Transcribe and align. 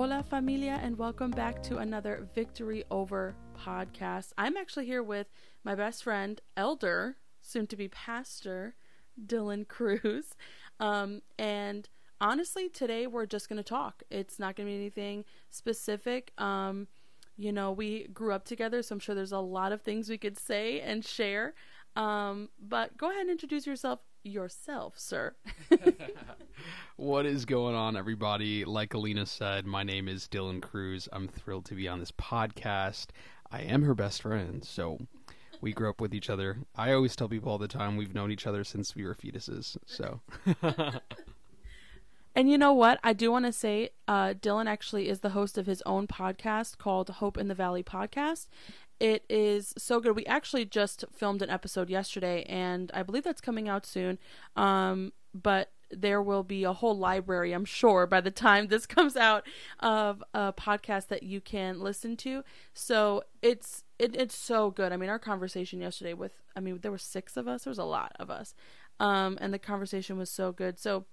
Hola, 0.00 0.22
familia, 0.22 0.80
and 0.82 0.96
welcome 0.96 1.30
back 1.30 1.62
to 1.64 1.76
another 1.76 2.26
Victory 2.34 2.84
Over 2.90 3.34
podcast. 3.54 4.32
I'm 4.38 4.56
actually 4.56 4.86
here 4.86 5.02
with 5.02 5.26
my 5.62 5.74
best 5.74 6.04
friend, 6.04 6.40
Elder, 6.56 7.18
soon 7.42 7.66
to 7.66 7.76
be 7.76 7.86
Pastor, 7.88 8.76
Dylan 9.26 9.68
Cruz. 9.68 10.30
Um, 10.80 11.20
and 11.38 11.86
honestly, 12.18 12.70
today 12.70 13.06
we're 13.06 13.26
just 13.26 13.50
going 13.50 13.58
to 13.58 13.62
talk. 13.62 14.02
It's 14.08 14.38
not 14.38 14.56
going 14.56 14.68
to 14.68 14.72
be 14.72 14.76
anything 14.76 15.26
specific. 15.50 16.32
Um, 16.38 16.88
you 17.36 17.52
know, 17.52 17.70
we 17.70 18.06
grew 18.06 18.32
up 18.32 18.46
together, 18.46 18.82
so 18.82 18.94
I'm 18.94 19.00
sure 19.00 19.14
there's 19.14 19.32
a 19.32 19.38
lot 19.38 19.70
of 19.70 19.82
things 19.82 20.08
we 20.08 20.16
could 20.16 20.38
say 20.38 20.80
and 20.80 21.04
share. 21.04 21.52
Um, 21.94 22.48
but 22.58 22.96
go 22.96 23.10
ahead 23.10 23.20
and 23.20 23.30
introduce 23.30 23.66
yourself 23.66 24.00
yourself, 24.22 24.98
sir. 24.98 25.34
what 26.96 27.26
is 27.26 27.44
going 27.44 27.74
on, 27.74 27.96
everybody? 27.96 28.64
Like 28.64 28.94
Alina 28.94 29.26
said, 29.26 29.66
my 29.66 29.82
name 29.82 30.08
is 30.08 30.28
Dylan 30.28 30.60
Cruz. 30.60 31.08
I'm 31.12 31.28
thrilled 31.28 31.64
to 31.66 31.74
be 31.74 31.88
on 31.88 32.00
this 32.00 32.12
podcast. 32.12 33.08
I 33.50 33.62
am 33.62 33.82
her 33.82 33.94
best 33.94 34.22
friend, 34.22 34.64
so 34.64 34.98
we 35.60 35.72
grew 35.72 35.90
up 35.90 36.00
with 36.00 36.14
each 36.14 36.30
other. 36.30 36.58
I 36.76 36.92
always 36.92 37.16
tell 37.16 37.28
people 37.28 37.50
all 37.50 37.58
the 37.58 37.68
time 37.68 37.96
we've 37.96 38.14
known 38.14 38.30
each 38.30 38.46
other 38.46 38.64
since 38.64 38.94
we 38.94 39.04
were 39.04 39.14
fetuses. 39.14 39.76
So. 39.86 40.20
and 42.34 42.50
you 42.50 42.56
know 42.56 42.72
what? 42.72 43.00
I 43.02 43.12
do 43.12 43.30
want 43.30 43.46
to 43.46 43.52
say 43.52 43.90
uh, 44.06 44.34
Dylan 44.34 44.66
actually 44.66 45.08
is 45.08 45.20
the 45.20 45.30
host 45.30 45.58
of 45.58 45.66
his 45.66 45.82
own 45.84 46.06
podcast 46.06 46.78
called 46.78 47.08
Hope 47.10 47.36
in 47.36 47.48
the 47.48 47.54
Valley 47.54 47.82
Podcast. 47.82 48.46
It 49.00 49.24
is 49.30 49.72
so 49.78 49.98
good. 49.98 50.14
We 50.14 50.26
actually 50.26 50.66
just 50.66 51.06
filmed 51.10 51.40
an 51.40 51.48
episode 51.48 51.88
yesterday, 51.88 52.44
and 52.44 52.90
I 52.92 53.02
believe 53.02 53.24
that's 53.24 53.40
coming 53.40 53.66
out 53.68 53.86
soon. 53.86 54.18
Um, 54.56 55.12
but 55.32 55.72
there 55.90 56.22
will 56.22 56.44
be 56.44 56.64
a 56.64 56.72
whole 56.72 56.96
library, 56.96 57.52
I'm 57.52 57.64
sure, 57.64 58.06
by 58.06 58.20
the 58.20 58.30
time 58.30 58.68
this 58.68 58.86
comes 58.86 59.16
out, 59.16 59.44
of 59.80 60.22
a 60.34 60.52
podcast 60.52 61.08
that 61.08 61.22
you 61.22 61.40
can 61.40 61.80
listen 61.80 62.16
to. 62.18 62.44
So 62.74 63.24
it's 63.42 63.84
it, 63.98 64.14
it's 64.14 64.36
so 64.36 64.70
good. 64.70 64.92
I 64.92 64.96
mean, 64.96 65.10
our 65.10 65.18
conversation 65.18 65.80
yesterday 65.80 66.14
with, 66.14 66.32
I 66.54 66.60
mean, 66.60 66.78
there 66.82 66.92
were 66.92 66.98
six 66.98 67.36
of 67.36 67.48
us. 67.48 67.64
There 67.64 67.70
was 67.70 67.78
a 67.78 67.84
lot 67.84 68.12
of 68.20 68.30
us, 68.30 68.54
um, 68.98 69.38
and 69.40 69.52
the 69.52 69.58
conversation 69.58 70.18
was 70.18 70.30
so 70.30 70.52
good. 70.52 70.78
So 70.78 71.06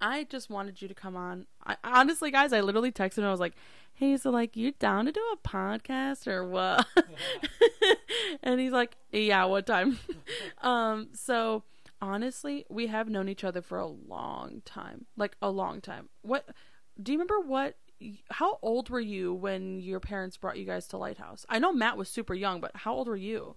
I 0.00 0.24
just 0.24 0.48
wanted 0.48 0.80
you 0.80 0.88
to 0.88 0.94
come 0.94 1.16
on. 1.16 1.46
I, 1.66 1.76
honestly, 1.84 2.30
guys, 2.30 2.52
I 2.52 2.60
literally 2.60 2.92
texted 2.92 3.18
and 3.18 3.26
I 3.26 3.30
was 3.30 3.40
like, 3.40 3.54
"Hey, 4.00 4.16
so 4.16 4.30
like, 4.30 4.56
you 4.56 4.72
down 4.72 5.04
to 5.04 5.12
do 5.12 5.20
a 5.34 5.46
podcast 5.46 6.26
or 6.26 6.42
what?" 6.48 6.86
and 8.42 8.58
he's 8.58 8.72
like, 8.72 8.96
"Yeah, 9.12 9.44
what 9.44 9.66
time?" 9.66 9.98
um, 10.62 11.08
so 11.12 11.64
honestly, 12.00 12.64
we 12.70 12.86
have 12.86 13.10
known 13.10 13.28
each 13.28 13.44
other 13.44 13.60
for 13.60 13.78
a 13.78 13.86
long 13.86 14.62
time, 14.64 15.04
like 15.18 15.36
a 15.42 15.50
long 15.50 15.82
time. 15.82 16.08
What 16.22 16.48
do 17.02 17.12
you 17.12 17.18
remember? 17.18 17.40
What? 17.40 17.76
How 18.30 18.58
old 18.62 18.88
were 18.88 19.00
you 19.00 19.34
when 19.34 19.80
your 19.80 20.00
parents 20.00 20.38
brought 20.38 20.56
you 20.56 20.64
guys 20.64 20.86
to 20.88 20.96
Lighthouse? 20.96 21.44
I 21.50 21.58
know 21.58 21.70
Matt 21.70 21.98
was 21.98 22.08
super 22.08 22.32
young, 22.32 22.62
but 22.62 22.70
how 22.74 22.94
old 22.94 23.06
were 23.06 23.16
you? 23.16 23.54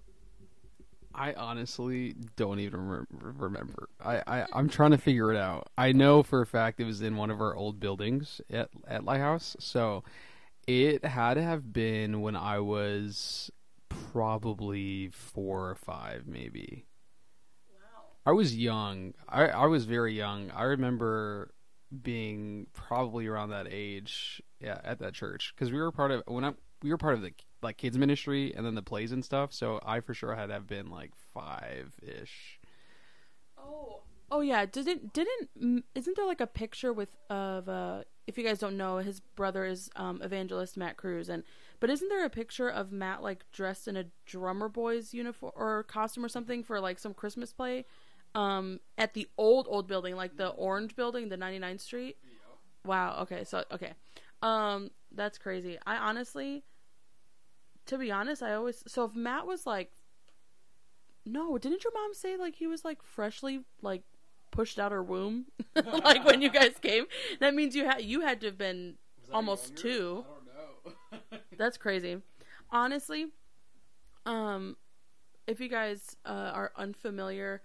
I 1.15 1.31
honestly 1.35 2.15
don't 2.35 2.59
even 2.59 2.85
re- 2.85 3.05
remember. 3.21 3.87
I, 4.03 4.21
I 4.27 4.45
I'm 4.51 4.67
trying 4.67 4.91
to 4.91 4.97
figure 4.97 5.31
it 5.31 5.37
out. 5.37 5.69
I 5.77 5.93
know 5.93 6.21
for 6.21 6.41
a 6.41 6.45
fact 6.45 6.81
it 6.81 6.83
was 6.83 7.01
in 7.01 7.15
one 7.15 7.29
of 7.31 7.39
our 7.39 7.55
old 7.55 7.79
buildings 7.79 8.41
at 8.49 8.69
at 8.89 9.05
Lighthouse, 9.05 9.55
so 9.57 10.03
it 10.67 11.05
had 11.05 11.35
to 11.35 11.43
have 11.43 11.73
been 11.73 12.21
when 12.21 12.35
I 12.35 12.59
was 12.59 13.51
probably 13.89 15.09
four 15.09 15.69
or 15.69 15.75
five, 15.75 16.27
maybe. 16.27 16.85
Wow. 17.67 18.03
I 18.25 18.31
was 18.31 18.55
young. 18.55 19.13
I 19.27 19.47
I 19.47 19.65
was 19.65 19.85
very 19.85 20.13
young. 20.13 20.51
I 20.51 20.63
remember 20.63 21.53
being 22.01 22.67
probably 22.73 23.27
around 23.27 23.49
that 23.49 23.67
age. 23.69 24.41
Yeah, 24.59 24.79
at 24.83 24.99
that 24.99 25.13
church 25.13 25.53
because 25.55 25.71
we 25.71 25.79
were 25.79 25.91
part 25.91 26.11
of 26.11 26.23
when 26.27 26.45
I 26.45 26.53
we 26.81 26.89
were 26.89 26.97
part 26.97 27.15
of 27.15 27.21
the 27.21 27.33
like 27.61 27.77
kids 27.77 27.97
ministry 27.97 28.53
and 28.55 28.65
then 28.65 28.75
the 28.75 28.81
plays 28.81 29.11
and 29.11 29.23
stuff. 29.23 29.53
So 29.53 29.79
I 29.85 30.01
for 30.01 30.13
sure 30.13 30.35
had 30.35 30.47
to 30.47 30.53
have 30.53 30.67
been 30.67 30.89
like 30.89 31.11
five 31.33 31.93
ish. 32.01 32.59
Oh, 33.57 34.01
oh 34.31 34.41
yeah. 34.41 34.65
Didn't 34.65 35.13
didn't 35.13 35.85
isn't 35.95 36.15
there 36.15 36.25
like 36.25 36.41
a 36.41 36.47
picture 36.47 36.93
with 36.93 37.15
of 37.29 37.67
uh 37.67 38.03
if 38.27 38.37
you 38.37 38.43
guys 38.43 38.59
don't 38.59 38.77
know 38.77 38.97
his 38.97 39.19
brother 39.19 39.65
is 39.65 39.89
um 39.95 40.21
evangelist 40.21 40.77
Matt 40.77 40.97
Cruz 40.97 41.29
and 41.29 41.43
but 41.79 41.89
isn't 41.89 42.07
there 42.09 42.25
a 42.25 42.29
picture 42.29 42.69
of 42.69 42.91
Matt 42.91 43.21
like 43.21 43.43
dressed 43.51 43.87
in 43.87 43.97
a 43.97 44.05
drummer 44.25 44.69
boy's 44.69 45.13
uniform 45.13 45.51
or 45.55 45.83
costume 45.83 46.23
or 46.23 46.29
something 46.29 46.63
for 46.63 46.79
like 46.79 46.99
some 46.99 47.13
Christmas 47.13 47.51
play 47.51 47.85
um 48.35 48.79
at 48.97 49.13
the 49.13 49.27
old 49.37 49.67
old 49.69 49.87
building 49.87 50.15
like 50.15 50.37
the 50.37 50.49
orange 50.49 50.95
building 50.95 51.29
the 51.29 51.37
99th 51.37 51.81
Street. 51.81 52.17
Wow. 52.85 53.19
Okay. 53.21 53.43
So 53.43 53.63
okay. 53.71 53.93
Um 54.41 54.91
that's 55.11 55.37
crazy. 55.37 55.77
I 55.85 55.97
honestly 55.97 56.63
to 57.85 57.97
be 57.97 58.11
honest, 58.11 58.41
I 58.41 58.53
always 58.53 58.83
so 58.87 59.05
if 59.05 59.15
Matt 59.15 59.45
was 59.45 59.65
like 59.65 59.91
no, 61.25 61.57
didn't 61.57 61.83
your 61.83 61.93
mom 61.93 62.13
say 62.13 62.35
like 62.37 62.55
he 62.55 62.67
was 62.67 62.83
like 62.83 63.01
freshly 63.01 63.61
like 63.81 64.03
pushed 64.53 64.79
out 64.79 64.91
her 64.91 65.03
womb 65.03 65.45
like 65.75 66.23
when 66.23 66.41
you 66.41 66.49
guys 66.49 66.75
came? 66.81 67.05
That 67.39 67.53
means 67.53 67.75
you 67.75 67.85
had 67.85 68.03
you 68.03 68.21
had 68.21 68.39
to 68.41 68.47
have 68.47 68.57
been 68.57 68.95
almost? 69.33 69.75
2. 69.75 70.23
That's 71.57 71.77
crazy. 71.77 72.21
Honestly, 72.71 73.27
um 74.25 74.77
if 75.45 75.59
you 75.59 75.67
guys 75.67 76.15
uh, 76.25 76.51
are 76.53 76.71
unfamiliar 76.77 77.61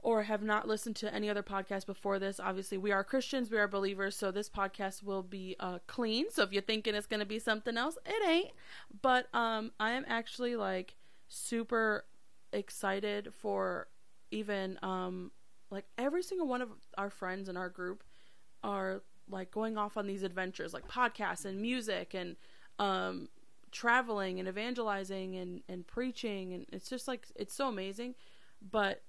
or 0.00 0.24
have 0.24 0.42
not 0.42 0.68
listened 0.68 0.94
to 0.94 1.12
any 1.12 1.30
other 1.30 1.42
podcast 1.42 1.86
before 1.86 2.18
this, 2.18 2.38
obviously 2.38 2.76
we 2.76 2.92
are 2.92 3.02
Christians, 3.02 3.50
we 3.50 3.58
are 3.58 3.66
believers, 3.66 4.14
so 4.14 4.30
this 4.30 4.50
podcast 4.50 5.02
will 5.02 5.22
be 5.22 5.56
uh, 5.58 5.78
clean. 5.86 6.26
So 6.30 6.42
if 6.42 6.52
you're 6.52 6.62
thinking 6.62 6.94
it's 6.94 7.06
gonna 7.06 7.24
be 7.24 7.38
something 7.38 7.76
else, 7.76 7.96
it 8.04 8.28
ain't. 8.28 8.50
But 9.02 9.34
um, 9.34 9.72
I 9.80 9.92
am 9.92 10.04
actually 10.06 10.54
like 10.56 10.94
super 11.28 12.04
excited 12.52 13.32
for 13.34 13.88
even 14.30 14.78
um, 14.82 15.30
like 15.70 15.84
every 15.98 16.22
single 16.22 16.46
one 16.46 16.62
of 16.62 16.70
our 16.96 17.10
friends 17.10 17.48
in 17.48 17.56
our 17.56 17.68
group 17.68 18.04
are 18.62 19.02
like 19.28 19.50
going 19.50 19.76
off 19.76 19.96
on 19.96 20.06
these 20.06 20.22
adventures, 20.22 20.72
like 20.72 20.86
podcasts 20.88 21.44
and 21.44 21.60
music 21.60 22.14
and 22.14 22.36
um, 22.78 23.28
traveling 23.72 24.38
and 24.38 24.48
evangelizing 24.48 25.36
and 25.36 25.62
and 25.68 25.86
preaching, 25.86 26.52
and 26.52 26.66
it's 26.72 26.88
just 26.88 27.08
like 27.08 27.26
it's 27.34 27.54
so 27.54 27.68
amazing. 27.68 28.14
But 28.70 29.02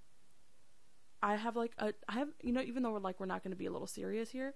I 1.22 1.36
have 1.36 1.56
like 1.56 1.74
a 1.78 1.94
I 2.08 2.14
have 2.14 2.30
you 2.42 2.52
know 2.52 2.62
even 2.62 2.84
though 2.84 2.92
we're 2.92 3.00
like 3.00 3.20
we're 3.20 3.26
not 3.28 3.44
going 3.44 3.52
to 3.52 3.58
be 3.58 3.66
a 3.68 3.72
little 3.72 3.88
serious 3.88 4.32
here, 4.32 4.54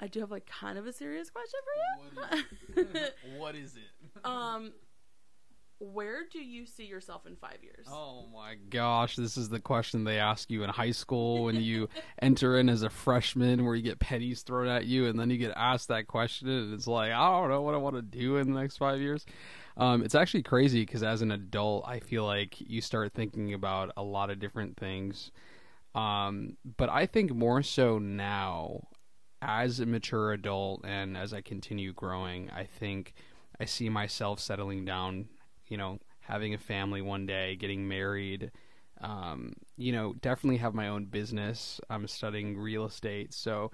I 0.00 0.06
do 0.06 0.20
have 0.20 0.30
like 0.30 0.46
kind 0.46 0.78
of 0.78 0.86
a 0.86 0.92
serious 0.92 1.30
question 1.30 1.60
for 1.64 2.36
you. 2.36 2.44
What 2.74 2.96
is, 2.96 3.10
what 3.38 3.54
is 3.54 3.76
it? 3.76 4.24
um 4.24 4.72
where 5.78 6.22
do 6.30 6.40
you 6.40 6.66
see 6.66 6.84
yourself 6.84 7.26
in 7.26 7.36
5 7.36 7.58
years? 7.62 7.86
Oh 7.88 8.26
my 8.32 8.56
gosh, 8.70 9.16
this 9.16 9.36
is 9.36 9.48
the 9.48 9.60
question 9.60 10.04
they 10.04 10.18
ask 10.18 10.50
you 10.50 10.64
in 10.64 10.70
high 10.70 10.90
school 10.90 11.44
when 11.44 11.56
you 11.56 11.88
enter 12.22 12.58
in 12.58 12.68
as 12.68 12.82
a 12.82 12.90
freshman 12.90 13.64
where 13.64 13.74
you 13.74 13.82
get 13.82 13.98
pennies 13.98 14.42
thrown 14.42 14.68
at 14.68 14.86
you 14.86 15.06
and 15.06 15.18
then 15.18 15.30
you 15.30 15.38
get 15.38 15.52
asked 15.56 15.88
that 15.88 16.06
question 16.06 16.48
and 16.48 16.74
it's 16.74 16.86
like, 16.86 17.12
I 17.12 17.30
don't 17.30 17.48
know 17.48 17.62
what 17.62 17.74
I 17.74 17.78
want 17.78 17.96
to 17.96 18.02
do 18.02 18.36
in 18.36 18.52
the 18.52 18.60
next 18.60 18.76
5 18.78 19.00
years. 19.00 19.24
Um, 19.76 20.02
it's 20.02 20.16
actually 20.16 20.42
crazy 20.42 20.82
because 20.82 21.04
as 21.04 21.22
an 21.22 21.30
adult, 21.30 21.86
I 21.86 22.00
feel 22.00 22.24
like 22.24 22.60
you 22.60 22.80
start 22.80 23.12
thinking 23.12 23.54
about 23.54 23.92
a 23.96 24.02
lot 24.02 24.30
of 24.30 24.40
different 24.40 24.76
things 24.76 25.30
um, 25.94 26.56
but 26.76 26.88
I 26.88 27.06
think 27.06 27.34
more 27.34 27.62
so 27.62 27.98
now, 27.98 28.88
as 29.40 29.80
a 29.80 29.86
mature 29.86 30.32
adult 30.32 30.84
and 30.84 31.16
as 31.16 31.32
I 31.32 31.40
continue 31.40 31.92
growing, 31.92 32.50
I 32.50 32.64
think 32.64 33.14
I 33.60 33.64
see 33.64 33.88
myself 33.88 34.38
settling 34.40 34.84
down, 34.84 35.26
you 35.68 35.76
know, 35.76 35.98
having 36.20 36.54
a 36.54 36.58
family 36.58 37.02
one 37.02 37.26
day, 37.26 37.56
getting 37.56 37.88
married. 37.88 38.50
Um, 39.00 39.52
you 39.76 39.92
know, 39.92 40.14
definitely 40.20 40.58
have 40.58 40.74
my 40.74 40.88
own 40.88 41.04
business. 41.06 41.80
I'm 41.88 42.06
studying 42.08 42.56
real 42.56 42.86
estate. 42.86 43.32
So 43.32 43.70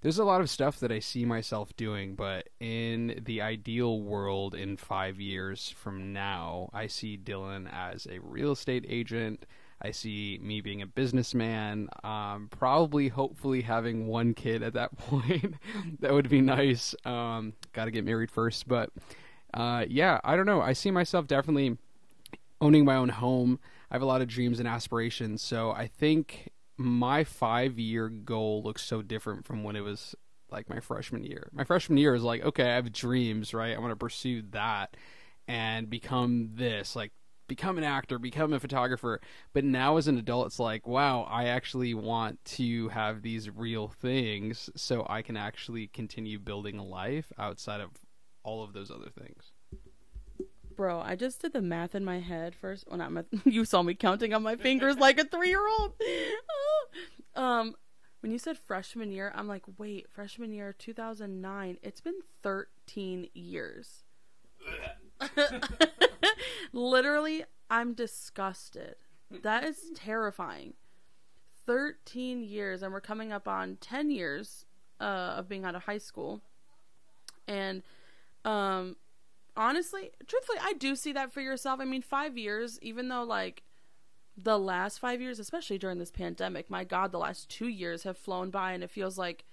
there's 0.00 0.18
a 0.18 0.24
lot 0.24 0.40
of 0.40 0.48
stuff 0.48 0.80
that 0.80 0.92
I 0.92 1.00
see 1.00 1.24
myself 1.24 1.76
doing, 1.76 2.14
but 2.14 2.48
in 2.60 3.20
the 3.24 3.42
ideal 3.42 4.00
world 4.00 4.54
in 4.54 4.76
five 4.76 5.20
years 5.20 5.74
from 5.76 6.12
now, 6.12 6.70
I 6.72 6.86
see 6.86 7.18
Dylan 7.18 7.68
as 7.72 8.06
a 8.06 8.20
real 8.20 8.52
estate 8.52 8.86
agent 8.88 9.44
I 9.82 9.92
see 9.92 10.38
me 10.42 10.60
being 10.60 10.82
a 10.82 10.86
businessman, 10.86 11.88
um, 12.04 12.48
probably, 12.50 13.08
hopefully, 13.08 13.62
having 13.62 14.06
one 14.06 14.34
kid 14.34 14.62
at 14.62 14.74
that 14.74 14.96
point. 14.98 15.54
that 16.00 16.12
would 16.12 16.28
be 16.28 16.40
nice. 16.40 16.94
Um, 17.04 17.54
Got 17.72 17.86
to 17.86 17.90
get 17.90 18.04
married 18.04 18.30
first, 18.30 18.68
but 18.68 18.90
uh, 19.54 19.84
yeah, 19.88 20.20
I 20.24 20.36
don't 20.36 20.46
know. 20.46 20.60
I 20.60 20.72
see 20.72 20.90
myself 20.90 21.26
definitely 21.26 21.76
owning 22.60 22.84
my 22.84 22.96
own 22.96 23.08
home. 23.08 23.58
I 23.90 23.94
have 23.94 24.02
a 24.02 24.06
lot 24.06 24.22
of 24.22 24.28
dreams 24.28 24.58
and 24.58 24.68
aspirations, 24.68 25.42
so 25.42 25.70
I 25.72 25.86
think 25.86 26.50
my 26.76 27.24
five 27.24 27.78
year 27.78 28.08
goal 28.08 28.62
looks 28.62 28.82
so 28.82 29.02
different 29.02 29.44
from 29.44 29.62
when 29.64 29.76
it 29.76 29.82
was 29.82 30.14
like 30.50 30.68
my 30.68 30.80
freshman 30.80 31.24
year. 31.24 31.48
My 31.52 31.64
freshman 31.64 31.98
year 31.98 32.14
is 32.14 32.22
like, 32.22 32.44
okay, 32.44 32.70
I 32.70 32.74
have 32.74 32.92
dreams, 32.92 33.54
right? 33.54 33.76
I 33.76 33.78
want 33.78 33.92
to 33.92 33.96
pursue 33.96 34.42
that 34.50 34.96
and 35.46 35.90
become 35.90 36.50
this, 36.54 36.96
like 36.96 37.12
become 37.48 37.78
an 37.78 37.84
actor, 37.84 38.18
become 38.18 38.52
a 38.52 38.60
photographer. 38.60 39.20
But 39.52 39.64
now 39.64 39.96
as 39.96 40.08
an 40.08 40.16
adult, 40.18 40.46
it's 40.46 40.58
like, 40.58 40.86
wow, 40.86 41.22
I 41.22 41.46
actually 41.46 41.94
want 41.94 42.42
to 42.56 42.88
have 42.88 43.22
these 43.22 43.50
real 43.50 43.88
things 43.88 44.70
so 44.76 45.06
I 45.08 45.22
can 45.22 45.36
actually 45.36 45.88
continue 45.88 46.38
building 46.38 46.78
a 46.78 46.84
life 46.84 47.32
outside 47.38 47.80
of 47.80 47.90
all 48.50 48.64
of 48.64 48.72
those 48.72 48.90
other 48.90 49.10
things. 49.10 49.52
Bro, 50.76 51.00
I 51.00 51.14
just 51.14 51.40
did 51.42 51.52
the 51.52 51.62
math 51.62 51.94
in 51.94 52.04
my 52.04 52.18
head 52.18 52.54
first. 52.54 52.84
Well, 52.88 52.98
not 52.98 53.12
my, 53.12 53.24
you 53.44 53.64
saw 53.64 53.82
me 53.82 53.94
counting 53.94 54.34
on 54.34 54.42
my 54.42 54.56
fingers 54.56 54.96
like 54.96 55.20
a 55.20 55.24
three 55.24 55.48
year 55.48 55.66
old. 55.78 55.92
um, 57.36 57.74
when 58.20 58.32
you 58.32 58.38
said 58.38 58.58
freshman 58.58 59.12
year, 59.12 59.32
I'm 59.34 59.46
like, 59.46 59.62
wait, 59.78 60.10
freshman 60.10 60.52
year 60.52 60.74
2009. 60.76 61.78
It's 61.82 62.00
been 62.00 62.20
13 62.42 63.28
years. 63.34 64.04
Literally, 66.72 67.44
I'm 67.70 67.94
disgusted. 67.94 68.96
That 69.42 69.64
is 69.64 69.90
terrifying. 69.94 70.74
13 71.66 72.42
years, 72.42 72.82
and 72.82 72.92
we're 72.92 73.00
coming 73.00 73.32
up 73.32 73.46
on 73.46 73.76
10 73.80 74.10
years 74.10 74.66
uh, 75.00 75.34
of 75.36 75.48
being 75.48 75.64
out 75.64 75.74
of 75.74 75.84
high 75.84 75.98
school. 75.98 76.40
And 77.46 77.82
um, 78.44 78.96
honestly, 79.56 80.10
truthfully, 80.26 80.58
I 80.62 80.74
do 80.74 80.94
see 80.96 81.12
that 81.12 81.32
for 81.32 81.40
yourself. 81.40 81.80
I 81.80 81.84
mean, 81.84 82.02
five 82.02 82.36
years, 82.38 82.78
even 82.82 83.08
though, 83.08 83.24
like, 83.24 83.62
the 84.36 84.58
last 84.58 84.98
five 84.98 85.20
years, 85.20 85.38
especially 85.38 85.78
during 85.78 85.98
this 85.98 86.10
pandemic, 86.10 86.70
my 86.70 86.84
God, 86.84 87.12
the 87.12 87.18
last 87.18 87.48
two 87.48 87.68
years 87.68 88.04
have 88.04 88.16
flown 88.16 88.50
by, 88.50 88.72
and 88.72 88.82
it 88.82 88.90
feels 88.90 89.18
like 89.18 89.44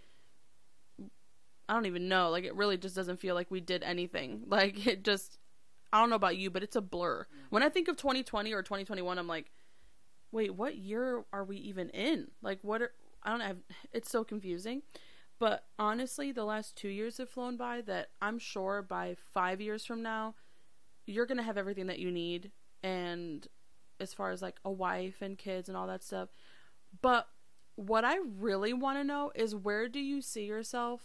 I 1.70 1.74
don't 1.74 1.86
even 1.86 2.08
know. 2.08 2.30
Like, 2.30 2.46
it 2.46 2.56
really 2.56 2.78
just 2.78 2.96
doesn't 2.96 3.20
feel 3.20 3.36
like 3.36 3.52
we 3.52 3.60
did 3.60 3.84
anything. 3.84 4.44
Like, 4.48 4.88
it 4.88 5.04
just, 5.04 5.38
I 5.92 6.00
don't 6.00 6.10
know 6.10 6.16
about 6.16 6.38
you, 6.38 6.50
but 6.50 6.64
it's 6.64 6.76
a 6.76 6.82
blur. 6.82 7.28
When 7.50 7.64
I 7.64 7.70
think 7.70 7.88
of 7.88 7.98
2020 7.98 8.54
or 8.54 8.64
2021, 8.64 9.20
I'm 9.20 9.28
like, 9.28 9.52
wait, 10.32 10.56
what 10.56 10.78
year 10.78 11.26
are 11.34 11.44
we 11.44 11.58
even 11.58 11.90
in? 11.90 12.30
Like, 12.42 12.60
what 12.62 12.82
are, 12.82 12.92
I 13.24 13.30
don't 13.30 13.40
know. 13.40 13.56
It's 13.92 14.10
so 14.10 14.24
confusing. 14.24 14.82
But 15.40 15.66
honestly, 15.78 16.32
the 16.32 16.46
last 16.46 16.76
two 16.76 16.90
years 16.90 17.18
have 17.18 17.30
flown 17.30 17.58
by 17.58 17.82
that 17.82 18.10
I'm 18.22 18.40
sure 18.40 18.82
by 18.82 19.16
five 19.34 19.62
years 19.62 19.86
from 19.86 20.02
now, 20.02 20.36
you're 21.06 21.26
going 21.26 21.38
to 21.38 21.44
have 21.44 21.58
everything 21.58 21.88
that 21.88 22.00
you 22.00 22.12
need. 22.12 22.52
And 22.84 23.48
as 24.00 24.14
far 24.14 24.32
as 24.32 24.42
like 24.42 24.58
a 24.64 24.72
wife 24.72 25.22
and 25.22 25.38
kids 25.38 25.68
and 25.68 25.78
all 25.78 25.88
that 25.88 26.04
stuff. 26.04 26.30
But 27.02 27.28
what 27.76 28.06
I 28.06 28.18
really 28.40 28.74
want 28.74 28.98
to 28.98 29.04
know 29.04 29.32
is 29.36 29.56
where 29.56 29.88
do 29.88 30.00
you 30.00 30.22
see 30.22 30.46
yourself 30.46 31.02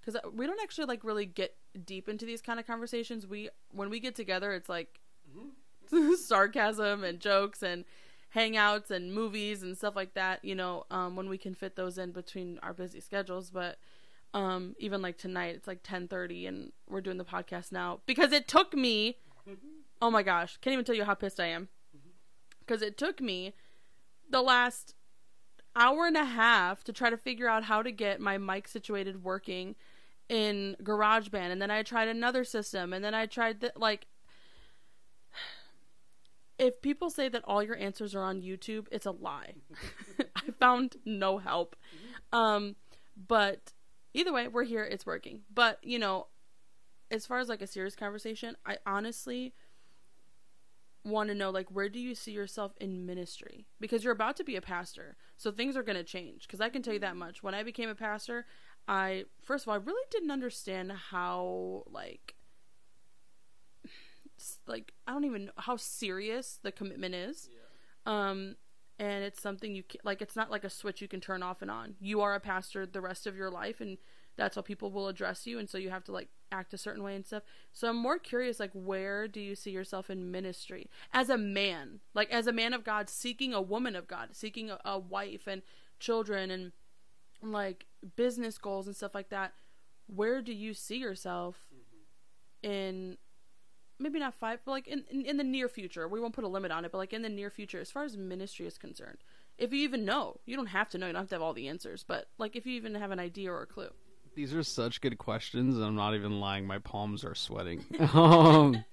because 0.00 0.20
we 0.32 0.46
don't 0.46 0.60
actually 0.62 0.86
like 0.86 1.02
really 1.02 1.26
get 1.26 1.56
deep 1.84 2.08
into 2.08 2.24
these 2.24 2.40
kind 2.40 2.60
of 2.60 2.66
conversations. 2.66 3.26
We 3.26 3.50
when 3.72 3.90
we 3.90 3.98
get 3.98 4.14
together, 4.14 4.52
it's 4.52 4.68
like 4.68 5.00
mm-hmm. 5.36 6.14
sarcasm 6.16 7.02
and 7.02 7.18
jokes 7.18 7.62
and 7.62 7.84
hangouts 8.36 8.90
and 8.90 9.12
movies 9.12 9.62
and 9.62 9.76
stuff 9.76 9.96
like 9.96 10.14
that. 10.14 10.44
You 10.44 10.54
know, 10.54 10.84
um, 10.90 11.16
when 11.16 11.28
we 11.28 11.38
can 11.38 11.54
fit 11.54 11.74
those 11.74 11.98
in 11.98 12.12
between 12.12 12.60
our 12.62 12.72
busy 12.72 13.00
schedules, 13.00 13.50
but. 13.50 13.78
Um, 14.34 14.74
even 14.78 15.00
like 15.00 15.16
tonight, 15.16 15.54
it's 15.54 15.66
like 15.66 15.82
ten 15.82 16.08
thirty, 16.08 16.46
and 16.46 16.72
we're 16.86 17.00
doing 17.00 17.16
the 17.16 17.24
podcast 17.24 17.72
now 17.72 18.00
because 18.04 18.32
it 18.32 18.46
took 18.46 18.74
me. 18.74 19.16
Oh 20.02 20.10
my 20.10 20.22
gosh, 20.22 20.58
can't 20.58 20.74
even 20.74 20.84
tell 20.84 20.96
you 20.96 21.04
how 21.04 21.14
pissed 21.14 21.40
I 21.40 21.46
am 21.46 21.68
because 22.60 22.82
it 22.82 22.98
took 22.98 23.22
me 23.22 23.54
the 24.28 24.42
last 24.42 24.94
hour 25.74 26.06
and 26.06 26.18
a 26.18 26.24
half 26.26 26.84
to 26.84 26.92
try 26.92 27.08
to 27.08 27.16
figure 27.16 27.48
out 27.48 27.64
how 27.64 27.80
to 27.82 27.90
get 27.90 28.20
my 28.20 28.36
mic 28.36 28.68
situated 28.68 29.24
working 29.24 29.74
in 30.28 30.76
GarageBand, 30.82 31.52
and 31.52 31.62
then 31.62 31.70
I 31.70 31.82
tried 31.82 32.08
another 32.08 32.44
system, 32.44 32.92
and 32.92 33.02
then 33.02 33.14
I 33.14 33.24
tried 33.24 33.60
the, 33.60 33.72
like. 33.74 34.06
If 36.58 36.80
people 36.80 37.10
say 37.10 37.28
that 37.28 37.42
all 37.44 37.62
your 37.62 37.76
answers 37.76 38.14
are 38.14 38.22
on 38.22 38.40
YouTube, 38.40 38.86
it's 38.90 39.06
a 39.06 39.10
lie. 39.10 39.54
I 40.36 40.50
found 40.58 40.96
no 41.04 41.38
help. 41.38 41.76
Um, 42.32 42.76
but 43.28 43.72
either 44.14 44.32
way, 44.32 44.48
we're 44.48 44.64
here. 44.64 44.84
It's 44.84 45.04
working. 45.04 45.42
But 45.52 45.78
you 45.82 45.98
know, 45.98 46.28
as 47.10 47.26
far 47.26 47.38
as 47.38 47.48
like 47.48 47.62
a 47.62 47.66
serious 47.66 47.94
conversation, 47.94 48.56
I 48.64 48.78
honestly 48.86 49.54
want 51.04 51.28
to 51.28 51.34
know 51.34 51.50
like 51.50 51.70
where 51.70 51.88
do 51.88 52.00
you 52.00 52.16
see 52.16 52.32
yourself 52.32 52.72
in 52.80 53.06
ministry 53.06 53.64
because 53.78 54.02
you're 54.02 54.12
about 54.12 54.36
to 54.36 54.42
be 54.42 54.56
a 54.56 54.60
pastor 54.60 55.16
so 55.36 55.52
things 55.52 55.76
are 55.76 55.84
going 55.84 55.94
to 55.94 56.02
change 56.02 56.48
because 56.48 56.60
i 56.60 56.68
can 56.68 56.82
tell 56.82 56.94
you 56.94 56.98
that 56.98 57.14
much 57.14 57.44
when 57.44 57.54
i 57.54 57.62
became 57.62 57.88
a 57.88 57.94
pastor 57.94 58.44
I 58.88 59.24
first 59.42 59.64
of 59.64 59.68
all 59.68 59.74
I 59.74 59.78
really 59.78 60.06
didn't 60.10 60.30
understand 60.30 60.92
how 60.92 61.84
like 61.86 62.34
like 64.66 64.92
I 65.06 65.12
don't 65.12 65.24
even 65.24 65.46
know 65.46 65.52
how 65.56 65.76
serious 65.76 66.58
the 66.62 66.72
commitment 66.72 67.14
is. 67.14 67.48
Yeah. 67.52 68.28
Um 68.28 68.56
and 68.98 69.24
it's 69.24 69.42
something 69.42 69.74
you 69.74 69.82
can, 69.82 70.00
like 70.04 70.22
it's 70.22 70.36
not 70.36 70.50
like 70.50 70.64
a 70.64 70.70
switch 70.70 71.02
you 71.02 71.08
can 71.08 71.20
turn 71.20 71.42
off 71.42 71.62
and 71.62 71.70
on. 71.70 71.94
You 72.00 72.20
are 72.22 72.34
a 72.34 72.40
pastor 72.40 72.86
the 72.86 73.00
rest 73.00 73.26
of 73.26 73.36
your 73.36 73.50
life 73.50 73.80
and 73.80 73.98
that's 74.36 74.56
how 74.56 74.62
people 74.62 74.90
will 74.90 75.08
address 75.08 75.46
you 75.46 75.58
and 75.58 75.68
so 75.68 75.78
you 75.78 75.90
have 75.90 76.04
to 76.04 76.12
like 76.12 76.28
act 76.52 76.74
a 76.74 76.78
certain 76.78 77.02
way 77.02 77.14
and 77.14 77.26
stuff. 77.26 77.42
So 77.72 77.88
I'm 77.88 77.96
more 77.96 78.18
curious 78.18 78.60
like 78.60 78.70
where 78.72 79.28
do 79.28 79.40
you 79.40 79.54
see 79.54 79.70
yourself 79.70 80.10
in 80.10 80.30
ministry 80.30 80.88
as 81.12 81.28
a 81.28 81.38
man? 81.38 82.00
Like 82.14 82.30
as 82.30 82.46
a 82.46 82.52
man 82.52 82.72
of 82.72 82.84
God 82.84 83.08
seeking 83.08 83.52
a 83.52 83.62
woman 83.62 83.96
of 83.96 84.06
God, 84.06 84.30
seeking 84.32 84.70
a, 84.70 84.78
a 84.84 84.98
wife 84.98 85.46
and 85.46 85.62
children 85.98 86.50
and 86.50 86.72
like 87.42 87.86
business 88.16 88.58
goals 88.58 88.86
and 88.86 88.96
stuff 88.96 89.14
like 89.14 89.30
that, 89.30 89.52
where 90.06 90.40
do 90.40 90.52
you 90.52 90.74
see 90.74 90.98
yourself 90.98 91.66
mm-hmm. 91.74 92.70
in 92.70 93.18
maybe 93.98 94.18
not 94.18 94.34
five, 94.34 94.60
but 94.64 94.72
like 94.72 94.88
in, 94.88 95.04
in, 95.10 95.24
in 95.24 95.36
the 95.36 95.44
near 95.44 95.68
future? 95.68 96.08
We 96.08 96.20
won't 96.20 96.34
put 96.34 96.44
a 96.44 96.48
limit 96.48 96.70
on 96.70 96.84
it, 96.84 96.92
but 96.92 96.98
like 96.98 97.12
in 97.12 97.22
the 97.22 97.28
near 97.28 97.50
future, 97.50 97.80
as 97.80 97.90
far 97.90 98.04
as 98.04 98.16
ministry 98.16 98.66
is 98.66 98.78
concerned, 98.78 99.18
if 99.58 99.72
you 99.72 99.80
even 99.80 100.04
know, 100.04 100.40
you 100.44 100.56
don't 100.56 100.66
have 100.66 100.88
to 100.90 100.98
know, 100.98 101.06
you 101.06 101.12
don't 101.12 101.22
have 101.22 101.28
to 101.30 101.34
have 101.34 101.42
all 101.42 101.54
the 101.54 101.68
answers, 101.68 102.04
but 102.06 102.28
like 102.38 102.56
if 102.56 102.66
you 102.66 102.74
even 102.74 102.94
have 102.94 103.10
an 103.10 103.20
idea 103.20 103.52
or 103.52 103.62
a 103.62 103.66
clue. 103.66 103.90
These 104.34 104.52
are 104.52 104.62
such 104.62 105.00
good 105.00 105.16
questions, 105.16 105.76
and 105.76 105.84
I'm 105.84 105.94
not 105.94 106.14
even 106.14 106.40
lying. 106.40 106.66
My 106.66 106.78
palms 106.78 107.24
are 107.24 107.34
sweating. 107.34 107.82
um, 108.12 108.84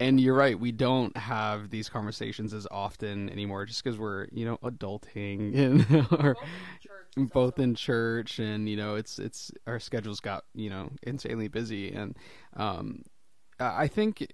and 0.00 0.20
you're 0.20 0.34
right 0.34 0.58
we 0.58 0.72
don't 0.72 1.16
have 1.16 1.70
these 1.70 1.88
conversations 1.88 2.52
as 2.52 2.66
often 2.70 3.30
anymore 3.30 3.64
just 3.64 3.82
because 3.82 3.98
we're 3.98 4.26
you 4.32 4.44
know 4.44 4.58
adulting 4.58 5.56
and 5.58 6.06
or 6.20 6.36
both, 7.16 7.32
both 7.32 7.58
in 7.58 7.74
church 7.74 8.38
and 8.38 8.68
you 8.68 8.76
know 8.76 8.96
it's 8.96 9.18
it's 9.18 9.52
our 9.66 9.78
schedules 9.78 10.20
got 10.20 10.44
you 10.54 10.68
know 10.68 10.90
insanely 11.02 11.48
busy 11.48 11.92
and 11.92 12.16
um 12.56 13.02
i 13.60 13.86
think 13.86 14.26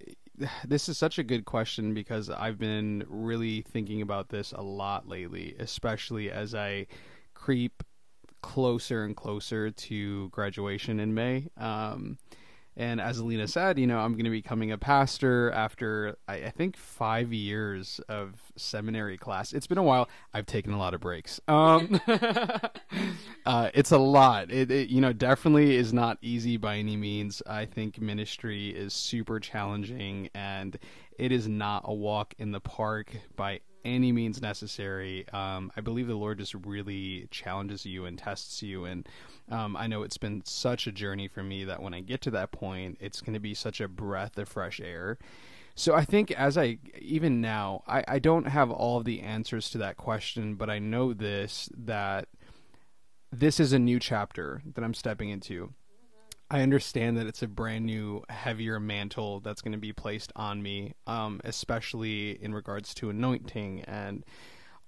this 0.65 0.89
is 0.89 0.97
such 0.97 1.19
a 1.19 1.23
good 1.23 1.45
question 1.45 1.93
because 1.93 2.29
i've 2.29 2.57
been 2.57 3.03
really 3.07 3.61
thinking 3.61 4.01
about 4.01 4.29
this 4.29 4.51
a 4.53 4.61
lot 4.61 5.07
lately 5.07 5.55
especially 5.59 6.31
as 6.31 6.55
i 6.55 6.85
creep 7.33 7.83
closer 8.41 9.03
and 9.03 9.15
closer 9.15 9.71
to 9.71 10.29
graduation 10.29 10.99
in 10.99 11.13
may. 11.13 11.47
Um 11.57 12.17
and 12.81 12.99
as 12.99 13.19
Alina 13.19 13.47
said, 13.47 13.77
you 13.77 13.85
know, 13.85 13.99
I'm 13.99 14.13
going 14.13 14.23
to 14.23 14.31
be 14.31 14.41
becoming 14.41 14.71
a 14.71 14.77
pastor 14.77 15.51
after 15.51 16.17
I, 16.27 16.45
I, 16.45 16.49
think 16.49 16.75
five 16.75 17.31
years 17.31 18.01
of 18.09 18.41
seminary 18.55 19.19
class. 19.19 19.53
It's 19.53 19.67
been 19.67 19.77
a 19.77 19.83
while. 19.83 20.09
I've 20.33 20.47
taken 20.47 20.73
a 20.73 20.79
lot 20.79 20.95
of 20.95 20.99
breaks. 20.99 21.39
Um, 21.47 22.01
uh, 23.45 23.69
it's 23.75 23.91
a 23.91 23.99
lot. 23.99 24.49
It, 24.49 24.71
it, 24.71 24.89
you 24.89 24.99
know, 24.99 25.13
definitely 25.13 25.75
is 25.75 25.93
not 25.93 26.17
easy 26.23 26.57
by 26.57 26.77
any 26.77 26.97
means. 26.97 27.43
I 27.45 27.65
think 27.65 28.01
ministry 28.01 28.69
is 28.69 28.95
super 28.95 29.39
challenging, 29.39 30.29
and 30.33 30.75
it 31.19 31.31
is 31.31 31.47
not 31.47 31.83
a 31.85 31.93
walk 31.93 32.33
in 32.39 32.51
the 32.51 32.61
park 32.61 33.13
by 33.35 33.59
any 33.83 34.11
means 34.11 34.41
necessary. 34.41 35.27
Um, 35.29 35.71
I 35.75 35.81
believe 35.81 36.07
the 36.07 36.15
Lord 36.15 36.39
just 36.39 36.53
really 36.53 37.27
challenges 37.31 37.85
you 37.85 38.05
and 38.05 38.17
tests 38.17 38.61
you. 38.61 38.85
And 38.85 39.07
um, 39.49 39.75
I 39.75 39.87
know 39.87 40.03
it's 40.03 40.17
been 40.17 40.43
such 40.45 40.87
a 40.87 40.91
journey 40.91 41.27
for 41.27 41.43
me 41.43 41.63
that 41.65 41.81
when 41.81 41.93
I 41.93 42.01
get 42.01 42.21
to 42.21 42.31
that 42.31 42.51
point, 42.51 42.97
it's 42.99 43.21
going 43.21 43.33
to 43.33 43.39
be 43.39 43.53
such 43.53 43.81
a 43.81 43.87
breath 43.87 44.37
of 44.37 44.49
fresh 44.49 44.79
air. 44.79 45.17
So 45.75 45.95
I 45.95 46.05
think 46.05 46.31
as 46.31 46.57
I, 46.57 46.77
even 46.99 47.41
now, 47.41 47.83
I, 47.87 48.03
I 48.07 48.19
don't 48.19 48.45
have 48.47 48.69
all 48.69 48.97
of 48.97 49.05
the 49.05 49.21
answers 49.21 49.69
to 49.71 49.77
that 49.79 49.97
question, 49.97 50.55
but 50.55 50.69
I 50.69 50.79
know 50.79 51.13
this 51.13 51.69
that 51.77 52.27
this 53.31 53.59
is 53.59 53.71
a 53.71 53.79
new 53.79 53.97
chapter 53.99 54.61
that 54.75 54.83
I'm 54.83 54.93
stepping 54.93 55.29
into. 55.29 55.73
I 56.51 56.63
understand 56.63 57.15
that 57.15 57.27
it's 57.27 57.41
a 57.41 57.47
brand 57.47 57.85
new, 57.85 58.23
heavier 58.27 58.77
mantle 58.77 59.39
that's 59.39 59.61
going 59.61 59.71
to 59.71 59.77
be 59.77 59.93
placed 59.93 60.33
on 60.35 60.61
me, 60.61 60.95
um, 61.07 61.39
especially 61.45 62.31
in 62.43 62.53
regards 62.53 62.93
to 62.95 63.09
anointing 63.09 63.85
and 63.87 64.25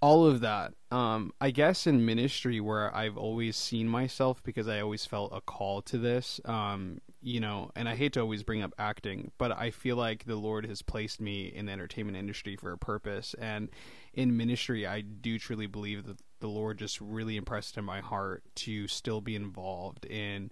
all 0.02 0.26
of 0.26 0.42
that. 0.42 0.74
Um, 0.92 1.32
I 1.40 1.52
guess 1.52 1.88
in 1.88 2.06
ministry, 2.06 2.60
where 2.60 2.94
I've 2.94 3.16
always 3.16 3.56
seen 3.56 3.88
myself 3.88 4.44
because 4.44 4.68
I 4.68 4.82
always 4.82 5.06
felt 5.06 5.32
a 5.34 5.40
call 5.40 5.82
to 5.84 5.98
this, 5.98 6.42
um, 6.44 7.00
you 7.22 7.40
know, 7.40 7.72
and 7.78 7.88
I 7.88 7.96
hate 7.96 8.12
to 8.14 8.20
always 8.20 8.44
bring 8.44 8.62
up 8.62 8.74
acting, 8.78 9.32
but 9.38 9.58
I 9.58 9.72
feel 9.72 9.96
like 9.96 10.26
the 10.26 10.36
Lord 10.36 10.66
has 10.66 10.82
placed 10.82 11.22
me 11.22 11.46
in 11.46 11.68
the 11.68 11.72
entertainment 11.72 12.18
industry 12.18 12.58
for 12.58 12.74
a 12.74 12.78
purpose. 12.78 13.36
And 13.40 13.70
in 14.14 14.36
ministry, 14.36 14.86
I 14.86 15.00
do 15.00 15.40
truly 15.40 15.68
believe 15.68 16.08
that 16.08 16.18
the 16.42 16.50
Lord 16.50 16.78
just 16.78 17.00
really 17.00 17.38
impressed 17.38 17.78
in 17.78 17.86
my 17.86 18.02
heart 18.02 18.44
to 18.56 18.90
still 18.90 19.22
be 19.22 19.38
involved 19.38 20.06
in 20.06 20.52